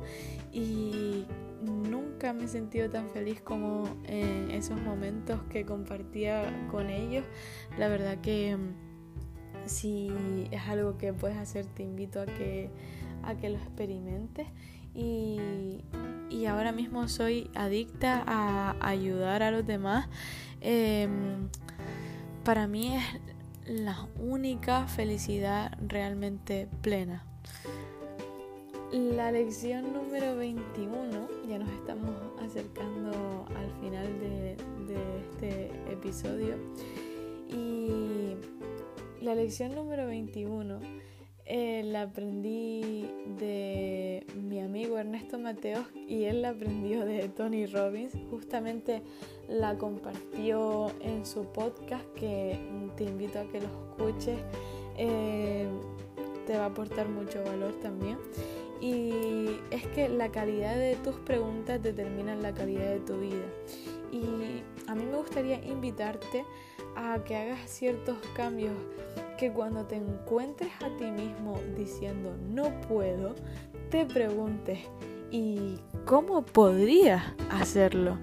y 0.53 1.25
nunca 1.68 2.34
me 2.34 2.45
he 2.45 2.47
sentido 2.47 2.89
tan 2.89 3.09
feliz 3.09 3.41
como 3.41 3.88
en 4.05 4.51
esos 4.51 4.82
momentos 4.82 5.41
que 5.49 5.65
compartía 5.65 6.68
con 6.72 6.89
ellos. 6.89 7.26
La 7.78 7.88
verdad 7.88 8.20
que 8.22 8.57
mm, 8.57 9.68
si 9.68 10.47
es 10.51 10.61
algo 10.68 10.97
que 10.97 11.13
puedes 11.13 11.38
hacer, 11.38 11.65
te 11.65 11.84
invito 11.84 12.22
a 12.22 12.26
que, 12.26 12.70
a 13.24 13.36
que 13.36 13.49
lo 13.49 13.57
experimentes. 13.57 14.47
Y, 14.93 15.84
ahora 16.47 16.72
mismo 16.72 17.07
soy 17.07 17.49
adicta 17.55 18.24
a 18.26 18.76
ayudar 18.80 19.43
a 19.43 19.51
los 19.51 19.68
demás. 19.68 20.07
Em, 20.61 21.49
para 22.43 22.68
mí 22.68 22.95
es 22.95 23.03
la 23.68 24.07
única 24.18 24.88
felicidad 24.88 25.78
realmente 25.86 26.70
plena. 26.82 27.26
La 28.91 29.33
lección 29.33 29.91
número 29.91 30.38
21, 30.38 31.27
ya 31.49 31.59
nos 31.59 31.69
estamos 31.71 32.09
acercando 32.39 33.45
al 33.57 33.69
final 33.81 34.07
de, 34.17 34.55
este 35.19 35.65
episodio. 35.91 36.55
Y 37.49 38.38
la 39.21 39.35
lección 39.35 39.75
número 39.75 40.07
21 40.07 40.79
eh, 41.45 41.81
la 41.83 42.03
aprendí 42.03 43.09
de 43.38 44.25
mi 44.35 44.61
amigo 44.61 44.97
Ernesto 44.97 45.38
Mateos 45.38 45.85
y 46.07 46.23
él 46.23 46.41
la 46.41 46.49
aprendió 46.49 47.03
de 47.03 47.27
Tony 47.27 47.65
Robbins. 47.65 48.13
Justamente 48.31 49.01
la 49.49 49.77
compartió 49.77 50.93
en 51.01 51.25
su 51.25 51.43
podcast 51.43 52.05
que 52.13 52.57
te 52.95 53.03
invito 53.03 53.39
a 53.39 53.47
que 53.49 53.59
lo 53.59 53.67
escuches. 53.67 54.39
Eh, 54.97 55.67
te 56.45 56.57
va 56.57 56.63
a 56.63 56.67
aportar 56.67 57.09
mucho 57.09 57.43
valor 57.43 57.73
también. 57.81 58.17
Y 58.80 59.59
es 59.71 59.86
que 59.88 60.09
la 60.09 60.30
calidad 60.30 60.75
de 60.75 60.95
tus 60.97 61.15
preguntas 61.15 61.82
determina 61.82 62.36
la 62.36 62.53
calidad 62.53 62.89
de 62.89 62.99
tu 62.99 63.19
vida. 63.19 63.45
Y 64.11 64.63
a 64.88 64.95
mí 64.95 65.05
me 65.05 65.17
gustaría 65.17 65.63
invitarte 65.65 66.45
a 66.95 67.23
que 67.23 67.36
hagas 67.36 67.69
ciertos 67.69 68.17
cambios 68.36 68.73
que 69.38 69.51
cuando 69.51 69.86
te 69.86 69.95
encuentres 69.95 70.71
a 70.84 70.95
ti 70.97 71.05
mismo 71.05 71.59
diciendo 71.75 72.36
no 72.49 72.82
puedo, 72.82 73.36
te 73.89 74.05
preguntes, 74.05 74.80
y 75.32 75.80
cómo 76.05 76.45
podrías 76.45 77.23
hacerlo. 77.49 78.17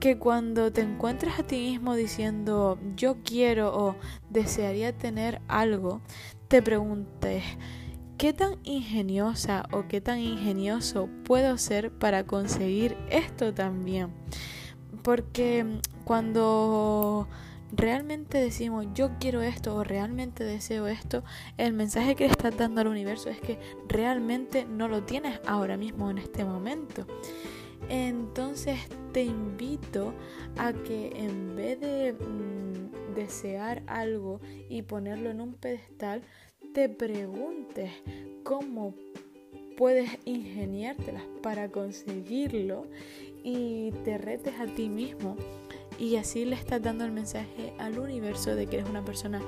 Que 0.00 0.18
cuando 0.18 0.72
te 0.72 0.80
encuentres 0.80 1.38
a 1.38 1.44
ti 1.44 1.56
mismo 1.70 1.94
diciendo 1.94 2.78
yo 2.96 3.18
quiero 3.24 3.72
o 3.72 3.96
desearía 4.30 4.96
tener 4.96 5.40
algo, 5.46 6.00
te 6.48 6.60
preguntes 6.60 7.44
qué 8.22 8.32
tan 8.32 8.60
ingeniosa 8.62 9.64
o 9.72 9.88
qué 9.88 10.00
tan 10.00 10.20
ingenioso 10.20 11.08
puedo 11.24 11.58
ser 11.58 11.90
para 11.90 12.24
conseguir 12.24 12.96
esto 13.10 13.52
también. 13.52 14.12
Porque 15.02 15.66
cuando 16.04 17.26
realmente 17.72 18.38
decimos 18.38 18.86
yo 18.94 19.10
quiero 19.18 19.42
esto 19.42 19.74
o 19.74 19.82
realmente 19.82 20.44
deseo 20.44 20.86
esto, 20.86 21.24
el 21.56 21.72
mensaje 21.72 22.14
que 22.14 22.26
le 22.26 22.30
estás 22.30 22.56
dando 22.56 22.82
al 22.82 22.86
universo 22.86 23.28
es 23.28 23.40
que 23.40 23.58
realmente 23.88 24.66
no 24.66 24.86
lo 24.86 25.02
tienes 25.02 25.40
ahora 25.44 25.76
mismo 25.76 26.08
en 26.08 26.18
este 26.18 26.44
momento. 26.44 27.08
Entonces 27.88 28.78
te 29.12 29.24
invito 29.24 30.14
a 30.56 30.72
que 30.72 31.10
en 31.16 31.56
vez 31.56 31.80
de 31.80 32.12
mm, 32.12 33.14
desear 33.16 33.82
algo 33.88 34.40
y 34.68 34.82
ponerlo 34.82 35.30
en 35.30 35.40
un 35.40 35.54
pedestal, 35.54 36.22
te 36.72 36.88
preguntes 36.88 37.90
cómo 38.44 38.94
puedes 39.76 40.10
ingeniártelas 40.24 41.22
para 41.42 41.68
conseguirlo 41.68 42.86
y 43.44 43.90
te 44.04 44.16
retes 44.16 44.58
a 44.58 44.66
ti 44.66 44.88
mismo 44.88 45.36
y 45.98 46.16
así 46.16 46.44
le 46.44 46.56
estás 46.56 46.82
dando 46.82 47.04
el 47.04 47.12
mensaje 47.12 47.74
al 47.78 47.98
universo 47.98 48.54
de 48.54 48.66
que 48.66 48.78
eres 48.78 48.88
una 48.88 49.04
persona 49.04 49.42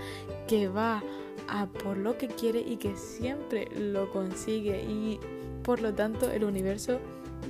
que 0.46 0.68
va 0.68 1.02
a 1.48 1.66
por 1.66 1.96
lo 1.96 2.18
que 2.18 2.28
quiere 2.28 2.60
y 2.60 2.76
que 2.76 2.94
siempre 2.96 3.68
lo 3.74 4.10
consigue 4.12 4.82
y 4.82 5.18
por 5.62 5.80
lo 5.80 5.94
tanto 5.94 6.30
el 6.30 6.44
universo 6.44 7.00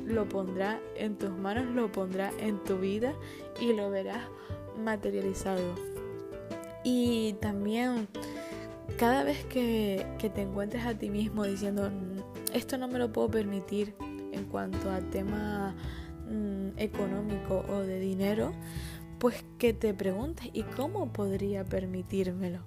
lo 0.06 0.28
pondrá 0.28 0.80
en 0.96 1.16
tus 1.16 1.30
manos, 1.30 1.66
lo 1.74 1.90
pondrá 1.90 2.30
en 2.38 2.62
tu 2.62 2.78
vida 2.78 3.14
y 3.60 3.72
lo 3.72 3.90
verás 3.90 4.28
materializado. 4.82 5.74
Y 6.84 7.34
también 7.40 8.08
cada 8.98 9.24
vez 9.24 9.44
que, 9.46 10.06
te 10.18 10.42
encuentres 10.42 10.84
a 10.86 10.94
ti 10.94 11.10
mismo 11.10 11.44
diciendo 11.44 11.90
esto 12.52 12.78
no 12.78 12.88
me 12.88 12.98
lo 12.98 13.12
puedo 13.12 13.28
permitir 13.30 13.94
en 14.32 14.44
cuanto 14.44 14.90
a 14.90 15.00
tema 15.00 15.74
Mm, 16.28 16.78
económico 16.78 17.64
o 17.68 17.80
de 17.80 18.00
dinero, 18.00 18.52
pues 19.18 19.44
que 19.58 19.74
te 19.74 19.92
preguntes, 19.92 20.48
¿y 20.54 20.62
cómo 20.62 21.12
podría 21.12 21.64
permitírmelo? 21.64 22.60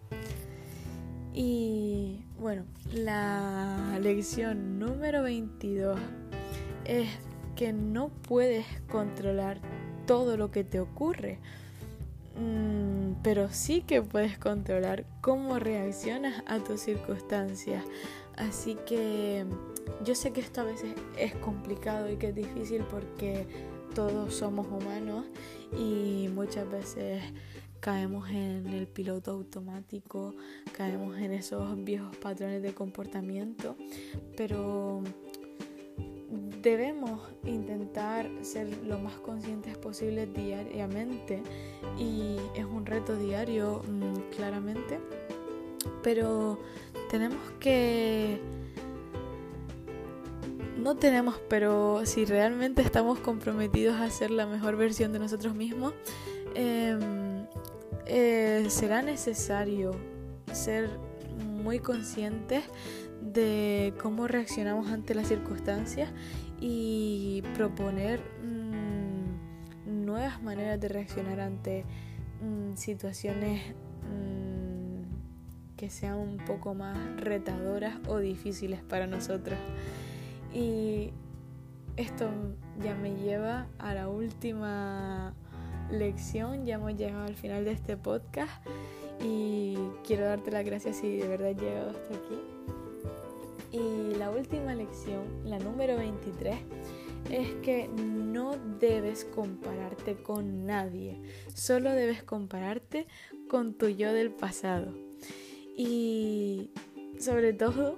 Y 1.33 2.23
bueno, 2.39 2.65
la 2.93 3.97
lección 3.99 4.77
número 4.77 5.23
22 5.23 5.99
es 6.85 7.09
que 7.55 7.73
no 7.73 8.09
puedes 8.09 8.65
controlar 8.89 9.59
todo 10.05 10.37
lo 10.37 10.51
que 10.51 10.63
te 10.63 10.79
ocurre, 10.79 11.39
mm, 12.37 13.21
pero 13.23 13.49
sí 13.51 13.81
que 13.81 14.01
puedes 14.01 14.37
controlar 14.37 15.05
cómo 15.21 15.59
reaccionas 15.59 16.43
a 16.45 16.59
tus 16.59 16.81
circunstancias. 16.81 17.83
Así 18.35 18.77
que 18.85 19.45
yo 20.03 20.15
sé 20.15 20.31
que 20.31 20.41
esto 20.41 20.61
a 20.61 20.65
veces 20.65 20.93
es 21.17 21.33
complicado 21.35 22.09
y 22.11 22.17
que 22.17 22.29
es 22.29 22.35
difícil 22.35 22.83
porque 22.83 23.47
todos 23.95 24.35
somos 24.35 24.67
humanos 24.67 25.25
y 25.75 26.29
muchas 26.33 26.69
veces 26.69 27.23
caemos 27.79 28.29
en 28.29 28.67
el 28.67 28.87
piloto 28.87 29.31
automático, 29.31 30.35
caemos 30.71 31.17
en 31.17 31.33
esos 31.33 31.83
viejos 31.83 32.15
patrones 32.17 32.61
de 32.61 32.73
comportamiento, 32.73 33.75
pero 34.35 35.03
debemos 36.61 37.21
intentar 37.43 38.29
ser 38.41 38.67
lo 38.85 38.99
más 38.99 39.15
conscientes 39.15 39.77
posible 39.77 40.27
diariamente 40.27 41.41
y 41.97 42.37
es 42.55 42.65
un 42.65 42.85
reto 42.85 43.15
diario 43.17 43.81
mm, 43.87 44.35
claramente, 44.35 44.99
pero 46.03 46.59
tenemos 47.09 47.39
que 47.59 48.39
no 50.77 50.95
tenemos, 50.95 51.35
pero 51.49 52.05
si 52.05 52.25
realmente 52.25 52.81
estamos 52.81 53.19
comprometidos 53.19 53.99
a 53.99 54.09
ser 54.09 54.31
la 54.31 54.45
mejor 54.45 54.77
versión 54.77 55.11
de 55.11 55.19
nosotros 55.19 55.55
mismos, 55.55 55.93
em, 56.55 57.45
eh, 58.05 58.65
será 58.69 59.01
necesario 59.01 59.95
ser 60.53 60.89
muy 61.63 61.79
conscientes 61.79 62.63
de 63.21 63.93
cómo 64.01 64.27
reaccionamos 64.27 64.87
ante 64.87 65.13
las 65.13 65.27
circunstancias 65.27 66.09
y 66.59 67.43
proponer 67.55 68.21
mm, 68.43 70.05
nuevas 70.05 70.41
maneras 70.41 70.79
de 70.79 70.87
reaccionar 70.87 71.39
ante 71.39 71.85
mm, 72.41 72.75
situaciones 72.75 73.73
mm, 74.03 75.75
que 75.75 75.89
sean 75.89 76.17
un 76.17 76.37
poco 76.37 76.73
más 76.73 76.97
retadoras 77.17 77.97
o 78.07 78.17
difíciles 78.17 78.81
para 78.81 79.07
nosotros. 79.07 79.59
Y 80.53 81.11
esto 81.97 82.29
ya 82.81 82.95
me 82.95 83.15
lleva 83.15 83.67
a 83.77 83.93
la 83.93 84.09
última 84.09 85.33
lección, 85.91 86.65
ya 86.65 86.75
hemos 86.75 86.95
llegado 86.95 87.25
al 87.25 87.35
final 87.35 87.65
de 87.65 87.71
este 87.71 87.97
podcast 87.97 88.51
y 89.23 89.77
quiero 90.05 90.25
darte 90.25 90.51
las 90.51 90.65
gracias 90.65 90.97
si 90.97 91.17
de 91.17 91.27
verdad 91.27 91.49
has 91.49 91.61
llegado 91.61 91.89
hasta 91.91 92.13
aquí. 92.13 92.76
Y 93.71 94.15
la 94.15 94.31
última 94.31 94.73
lección, 94.75 95.25
la 95.43 95.59
número 95.59 95.97
23, 95.97 96.55
es 97.29 97.53
que 97.55 97.89
no 97.89 98.55
debes 98.79 99.25
compararte 99.25 100.15
con 100.15 100.65
nadie, 100.65 101.21
solo 101.53 101.91
debes 101.91 102.23
compararte 102.23 103.07
con 103.49 103.73
tu 103.73 103.89
yo 103.89 104.13
del 104.13 104.31
pasado. 104.31 104.93
Y 105.75 106.69
sobre 107.19 107.53
todo 107.53 107.97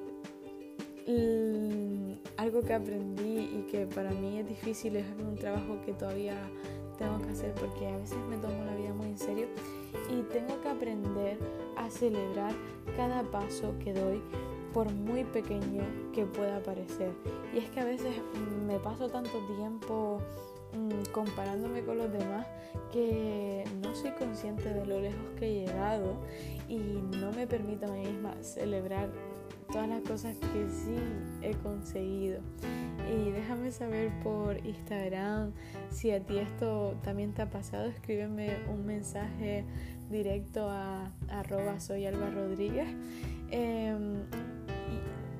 algo 2.37 2.61
que 2.61 2.73
aprendí 2.73 3.39
y 3.39 3.67
que 3.71 3.87
para 3.87 4.11
mí 4.11 4.37
es 4.39 4.47
difícil, 4.47 4.95
es 4.95 5.05
un 5.19 5.35
trabajo 5.35 5.81
que 5.85 5.93
todavía 5.93 6.35
tengo 6.97 7.19
que 7.19 7.29
hacer 7.29 7.53
porque 7.55 7.87
a 7.87 7.97
veces 7.97 8.17
me 8.29 8.37
tomo 8.37 8.63
la 8.65 8.75
vida 8.75 8.93
muy 8.93 9.07
en 9.07 9.17
serio 9.17 9.47
y 10.09 10.21
tengo 10.31 10.61
que 10.61 10.69
aprender 10.69 11.37
a 11.77 11.89
celebrar 11.89 12.53
cada 12.95 13.23
paso 13.23 13.73
que 13.83 13.93
doy 13.93 14.21
por 14.73 14.91
muy 14.91 15.23
pequeño 15.23 15.83
que 16.13 16.25
pueda 16.25 16.61
parecer. 16.61 17.11
Y 17.53 17.59
es 17.59 17.69
que 17.69 17.79
a 17.79 17.85
veces 17.85 18.13
me 18.67 18.79
paso 18.79 19.09
tanto 19.09 19.31
tiempo 19.57 20.19
mm, 20.73 21.11
comparándome 21.11 21.83
con 21.83 21.97
los 21.97 22.11
demás 22.11 22.45
que 22.91 23.63
no 23.81 23.95
soy 23.95 24.11
consciente 24.11 24.73
de 24.73 24.85
lo 24.85 24.99
lejos 24.99 25.21
que 25.37 25.47
he 25.47 25.65
llegado 25.65 26.15
y 26.67 26.77
no 26.77 27.31
me 27.31 27.47
permito 27.47 27.85
a 27.85 27.89
mí 27.89 28.05
misma 28.05 28.35
celebrar 28.41 29.09
todas 29.71 29.87
las 29.87 30.01
cosas 30.01 30.35
que 30.37 30.69
sí 30.69 30.95
he 31.41 31.53
conseguido. 31.55 32.41
Y 33.11 33.31
déjame 33.31 33.71
saber 33.71 34.11
por 34.21 34.63
Instagram 34.65 35.51
si 35.89 36.11
a 36.11 36.19
ti 36.19 36.37
esto 36.37 36.95
también 37.03 37.33
te 37.33 37.41
ha 37.41 37.49
pasado. 37.49 37.85
Escríbeme 37.85 38.57
un 38.69 38.85
mensaje 38.85 39.65
directo 40.09 40.67
a 40.69 41.11
arroba 41.29 41.79
soy 41.79 42.05
Alba 42.05 42.29
Rodríguez. 42.29 42.87
Em, 43.51 44.21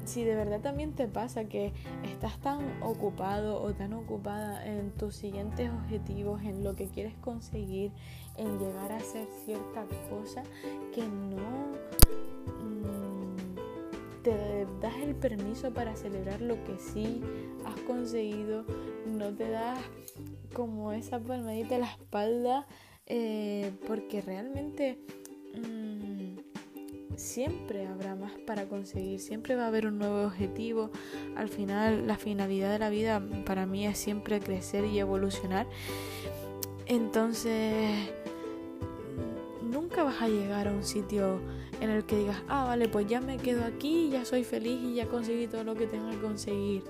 si 0.10 0.24
de 0.24 0.34
verdad 0.34 0.60
también 0.60 0.94
te 0.94 1.08
pasa 1.08 1.46
que 1.46 1.72
estás 2.04 2.40
tan 2.40 2.82
ocupado 2.82 3.62
o 3.62 3.74
tan 3.74 3.94
ocupada 3.94 4.66
en 4.66 4.92
tus 4.92 5.16
siguientes 5.16 5.70
objetivos, 5.70 6.42
en 6.42 6.64
lo 6.64 6.76
que 6.76 6.88
quieres 6.88 7.14
conseguir, 7.22 7.92
en 8.36 8.58
llegar 8.58 8.92
a 8.92 8.98
hacer 8.98 9.28
cierta 9.46 9.86
cosa 10.10 10.44
que 10.96 11.04
no 11.04 11.78
te 14.24 14.66
das 14.82 14.96
el 14.98 15.16
permiso 15.16 15.72
para 15.74 15.96
celebrar 15.96 16.42
lo 16.42 16.56
que 16.64 16.78
sí 16.80 17.22
has 17.66 17.80
conseguido, 17.82 18.66
no 19.06 19.34
te 19.34 19.50
das 19.50 19.80
como 20.54 20.92
esa 20.92 21.20
palmadita 21.20 21.76
a 21.76 21.80
la 21.80 21.92
espalda, 21.92 22.68
eh, 23.06 23.72
porque 23.88 24.22
realmente 24.22 25.00
mm, 25.56 26.59
siempre 27.20 27.86
habrá 27.86 28.16
más 28.16 28.32
para 28.48 28.66
conseguir, 28.68 29.20
siempre 29.20 29.56
va 29.56 29.66
a 29.66 29.68
haber 29.68 29.86
un 29.86 30.00
nuevo 30.00 30.24
objetivo. 30.24 30.90
Al 31.36 31.50
final, 31.50 32.08
la 32.08 32.18
finalidad 32.18 32.72
de 32.72 32.80
la 32.80 32.90
vida 32.90 33.22
para 33.46 33.66
mí 33.66 33.86
es 33.86 33.98
siempre 33.98 34.40
crecer 34.40 34.86
y 34.86 35.00
evolucionar. 35.00 35.68
Entonces, 36.86 38.10
nunca 39.62 40.04
vas 40.04 40.22
a 40.22 40.30
llegar 40.30 40.68
a 40.68 40.72
un 40.72 40.84
sitio 40.84 41.40
en 41.82 41.90
el 41.90 42.06
que 42.06 42.18
digas, 42.18 42.42
ah, 42.48 42.66
vale, 42.66 42.88
pues 42.88 43.08
ya 43.08 43.22
me 43.22 43.38
quedo 43.38 43.64
aquí, 43.66 44.10
ya 44.10 44.26
soy 44.26 44.44
feliz 44.44 44.80
y 44.82 44.96
ya 44.96 45.06
conseguí 45.08 45.48
todo 45.48 45.64
lo 45.64 45.76
que 45.76 45.88
tengo 45.88 46.10
que 46.10 46.20
conseguir. 46.20 46.84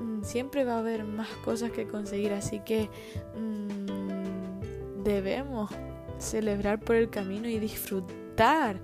Mm, 0.00 0.22
siempre 0.22 0.64
va 0.64 0.74
a 0.74 0.78
haber 0.80 1.04
más 1.04 1.28
cosas 1.44 1.70
que 1.70 1.86
conseguir, 1.86 2.32
así 2.32 2.60
que 2.60 2.90
mm, 3.36 5.02
debemos 5.02 5.70
celebrar 6.18 6.80
por 6.80 6.96
el 6.96 7.10
camino 7.10 7.48
y 7.48 7.58
disfrutar 7.58 8.80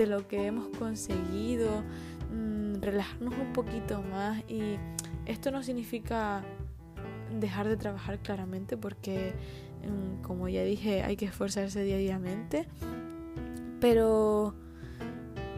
de 0.00 0.06
lo 0.06 0.26
que 0.26 0.46
hemos 0.46 0.68
conseguido, 0.78 1.84
mm, 2.32 2.80
relajarnos 2.80 3.34
un 3.38 3.52
poquito 3.52 4.02
más. 4.02 4.42
Y 4.48 4.78
esto 5.26 5.50
no 5.50 5.62
significa 5.62 6.42
dejar 7.38 7.68
de 7.68 7.76
trabajar 7.76 8.18
claramente 8.20 8.78
porque, 8.78 9.34
mm, 9.84 10.22
como 10.22 10.48
ya 10.48 10.64
dije, 10.64 11.02
hay 11.02 11.16
que 11.16 11.26
esforzarse 11.26 11.84
diariamente, 11.84 12.66
pero 13.78 14.54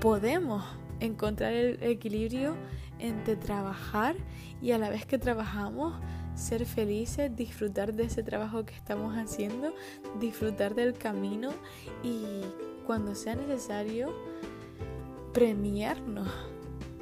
podemos 0.01 0.65
encontrar 0.99 1.53
el 1.53 1.81
equilibrio 1.85 2.57
entre 2.99 3.37
trabajar 3.37 4.17
y 4.61 4.73
a 4.73 4.79
la 4.79 4.91
vez 4.91 5.07
que 5.07 5.19
trabajamos 5.19 5.95
ser 6.35 6.67
felices, 6.67 7.35
disfrutar 7.37 7.95
de 7.95 8.05
ese 8.05 8.25
trabajo 8.25 8.65
que 8.65 8.75
estamos 8.75 9.17
haciendo, 9.17 9.73
disfrutar 10.19 10.75
del 10.75 10.95
camino 10.95 11.51
y 12.03 12.43
cuando 12.87 13.15
sea 13.15 13.35
necesario 13.35 14.13
premiarnos 15.33 16.29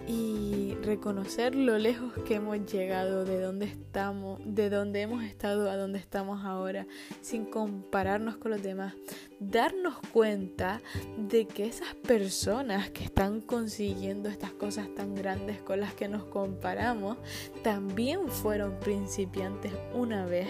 y 0.07 0.75
reconocer 0.83 1.55
lo 1.55 1.79
lejos 1.79 2.13
que 2.27 2.35
hemos 2.37 2.59
llegado, 2.67 3.25
de 3.25 3.41
dónde 3.41 3.67
estamos, 3.67 4.41
de 4.45 4.69
dónde 4.69 5.03
hemos 5.03 5.23
estado 5.23 5.71
a 5.71 5.77
dónde 5.77 6.01
estamos 6.01 6.45
ahora, 6.45 6.87
sin 7.21 7.45
compararnos 7.45 8.37
con 8.37 8.51
los 8.51 8.63
demás. 8.63 8.95
Darnos 9.39 9.99
cuenta 10.13 10.83
de 11.17 11.47
que 11.47 11.67
esas 11.67 11.95
personas 11.95 12.91
que 12.91 13.05
están 13.05 13.41
consiguiendo 13.41 14.29
estas 14.29 14.53
cosas 14.53 14.93
tan 14.97 15.15
grandes 15.15 15.61
con 15.63 15.79
las 15.79 15.95
que 15.95 16.09
nos 16.09 16.25
comparamos, 16.25 17.17
también 17.63 18.29
fueron 18.29 18.81
principiantes 18.81 19.73
una 19.95 20.27
vez 20.27 20.49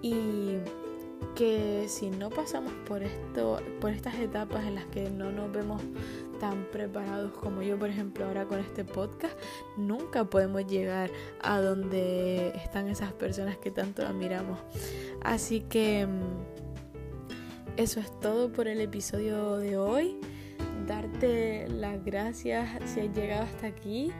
y 0.00 0.58
que 1.34 1.86
si 1.88 2.10
no 2.10 2.30
pasamos 2.30 2.72
por 2.86 3.02
esto, 3.02 3.60
por 3.80 3.90
estas 3.90 4.14
etapas 4.16 4.64
en 4.64 4.74
las 4.74 4.84
que 4.86 5.10
no 5.10 5.32
nos 5.32 5.52
vemos 5.52 5.82
tan 6.40 6.64
preparados 6.72 7.32
como 7.32 7.62
yo, 7.62 7.78
por 7.78 7.88
ejemplo, 7.88 8.26
ahora 8.26 8.46
con 8.46 8.58
este 8.58 8.84
podcast, 8.84 9.38
nunca 9.76 10.24
podemos 10.24 10.66
llegar 10.66 11.10
a 11.40 11.60
donde 11.60 12.48
están 12.56 12.88
esas 12.88 13.12
personas 13.12 13.56
que 13.58 13.70
tanto 13.70 14.04
admiramos. 14.04 14.58
Así 15.22 15.60
que 15.60 16.06
mm, 16.06 17.76
eso 17.76 18.00
es 18.00 18.20
todo 18.20 18.52
por 18.52 18.68
el 18.68 18.80
episodio 18.80 19.56
de 19.58 19.76
hoy. 19.76 20.16
Darte 20.86 21.68
las 21.68 22.04
gracias 22.04 22.68
si 22.90 23.00
has 23.00 23.16
llegado 23.16 23.44
hasta 23.44 23.68
aquí. 23.68 24.10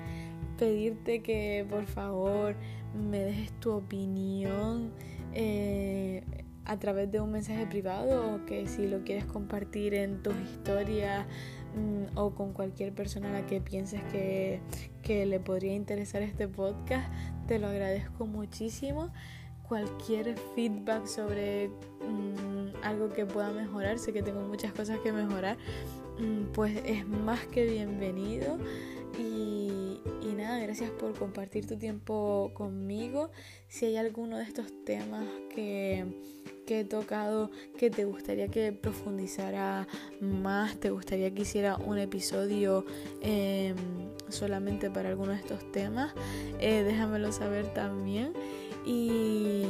Pedirte 0.59 1.23
que 1.23 1.67
por 1.69 1.87
favor 1.87 2.55
me 2.95 3.19
dejes 3.19 3.53
tu 3.59 3.73
opinión. 3.73 4.93
Eh, 5.35 6.23
a 6.65 6.79
través 6.79 7.11
de 7.11 7.21
un 7.21 7.33
mensaje 7.33 7.67
privado 7.67 8.35
o 8.35 8.47
que 8.47 8.67
si 8.69 8.87
lo 8.87 9.03
quieres 9.03 9.25
compartir 9.25 9.95
en 9.95 10.23
tus 10.23 10.35
historias 10.41 11.27
Mm, 11.75 12.19
o 12.19 12.35
con 12.35 12.53
cualquier 12.53 12.93
persona 12.93 13.31
a 13.31 13.33
la 13.33 13.47
que 13.47 13.61
pienses 13.61 14.03
que, 14.13 14.61
le 15.27 15.41
podría 15.41 15.75
interesar 15.75 16.23
este 16.23 16.47
podcast, 16.49 17.11
te 17.47 17.59
lo 17.59 17.69
agradezco 17.69 18.27
muchísimo. 18.27 19.11
Cualquier 19.69 20.37
feedback 20.55 21.07
sobre 21.07 21.69
mm, 21.69 22.85
algo 22.85 23.09
que 23.09 23.25
pueda 23.25 23.51
mejorar, 23.53 23.99
sé 23.99 24.13
que 24.13 24.23
tengo 24.23 24.41
muchas 24.43 24.73
cosas 24.73 24.99
que 24.99 25.13
mejorar, 25.13 25.57
mm, 26.19 26.53
pues 26.53 26.83
es 26.85 27.07
más 27.07 27.47
que 27.47 27.65
bienvenido. 27.65 28.59
Y, 29.19 30.01
nada, 30.37 30.59
gracias 30.61 30.91
por 30.91 31.15
compartir 31.15 31.67
tu 31.67 31.77
tiempo 31.77 32.51
conmigo. 32.55 33.31
Si 33.69 33.87
hay 33.87 33.97
alguno 33.97 34.39
de 34.39 34.45
estos 34.45 34.67
temas 34.85 35.25
que 35.55 36.07
que 36.67 36.81
he 36.81 36.85
tocado 36.85 37.51
que 37.77 37.91
te 37.91 38.05
gustaría 38.05 38.49
que 38.49 38.73
profundizara 38.73 39.87
más, 40.21 40.77
te 40.79 40.91
gustaría 40.91 41.33
que 41.35 41.43
hiciera 41.43 41.77
un 41.77 41.99
episodio 41.99 42.85
em, 43.21 43.77
solamente 44.29 44.91
para 44.91 45.09
alguno 45.09 45.33
de 45.33 45.39
estos 45.39 45.71
temas, 45.73 46.13
eh, 46.61 46.83
déjamelo 46.85 47.33
saber 47.33 47.73
también. 47.75 48.33
Y, 48.87 49.65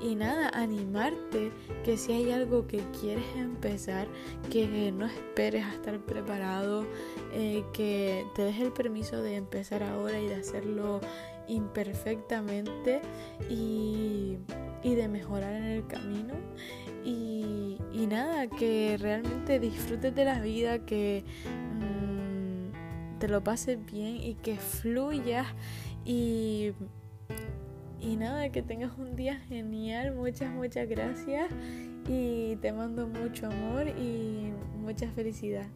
y 0.00 0.14
nada, 0.14 0.50
animarte 0.50 1.52
que 1.84 1.96
si 1.96 2.12
hay 2.12 2.30
algo 2.30 2.66
que 2.66 2.82
quieres 3.00 3.24
empezar, 3.36 4.08
que 4.50 4.92
no 4.92 5.06
esperes 5.06 5.64
a 5.64 5.74
estar 5.74 5.98
preparado, 6.00 6.86
eh, 7.32 7.64
que 7.72 8.24
te 8.34 8.42
des 8.42 8.60
el 8.60 8.72
permiso 8.72 9.22
de 9.22 9.36
empezar 9.36 9.82
ahora 9.82 10.20
y 10.20 10.26
de 10.26 10.36
hacerlo 10.36 11.00
imperfectamente 11.48 13.00
y 13.48 14.36
y 14.82 14.94
de 14.94 15.08
mejorar 15.08 15.54
en 15.54 15.64
el 15.64 15.86
camino. 15.86 16.34
Y, 17.04 17.78
nada, 18.08 18.48
que 18.48 18.96
realmente 18.98 19.60
disfrutes 19.60 20.14
de 20.14 20.24
la 20.24 20.40
vida, 20.40 20.84
que 20.84 21.22
mm, 21.78 23.18
te 23.18 23.28
lo 23.28 23.44
pases 23.44 23.78
bien 23.84 24.16
y 24.16 24.34
que 24.34 24.56
fluyas. 24.56 25.46
Y, 26.04 26.72
y 28.00 28.16
nada, 28.16 28.50
que 28.50 28.62
tengas 28.62 28.96
un 28.98 29.16
día 29.16 29.36
genial. 29.48 30.14
Muchas, 30.14 30.52
muchas 30.52 30.88
gracias. 30.88 31.50
Y 32.08 32.56
te 32.56 32.72
mando 32.72 33.06
mucho 33.06 33.46
amor 33.46 33.88
y 33.88 34.52
mucha 34.78 35.10
felicidad. 35.10 35.66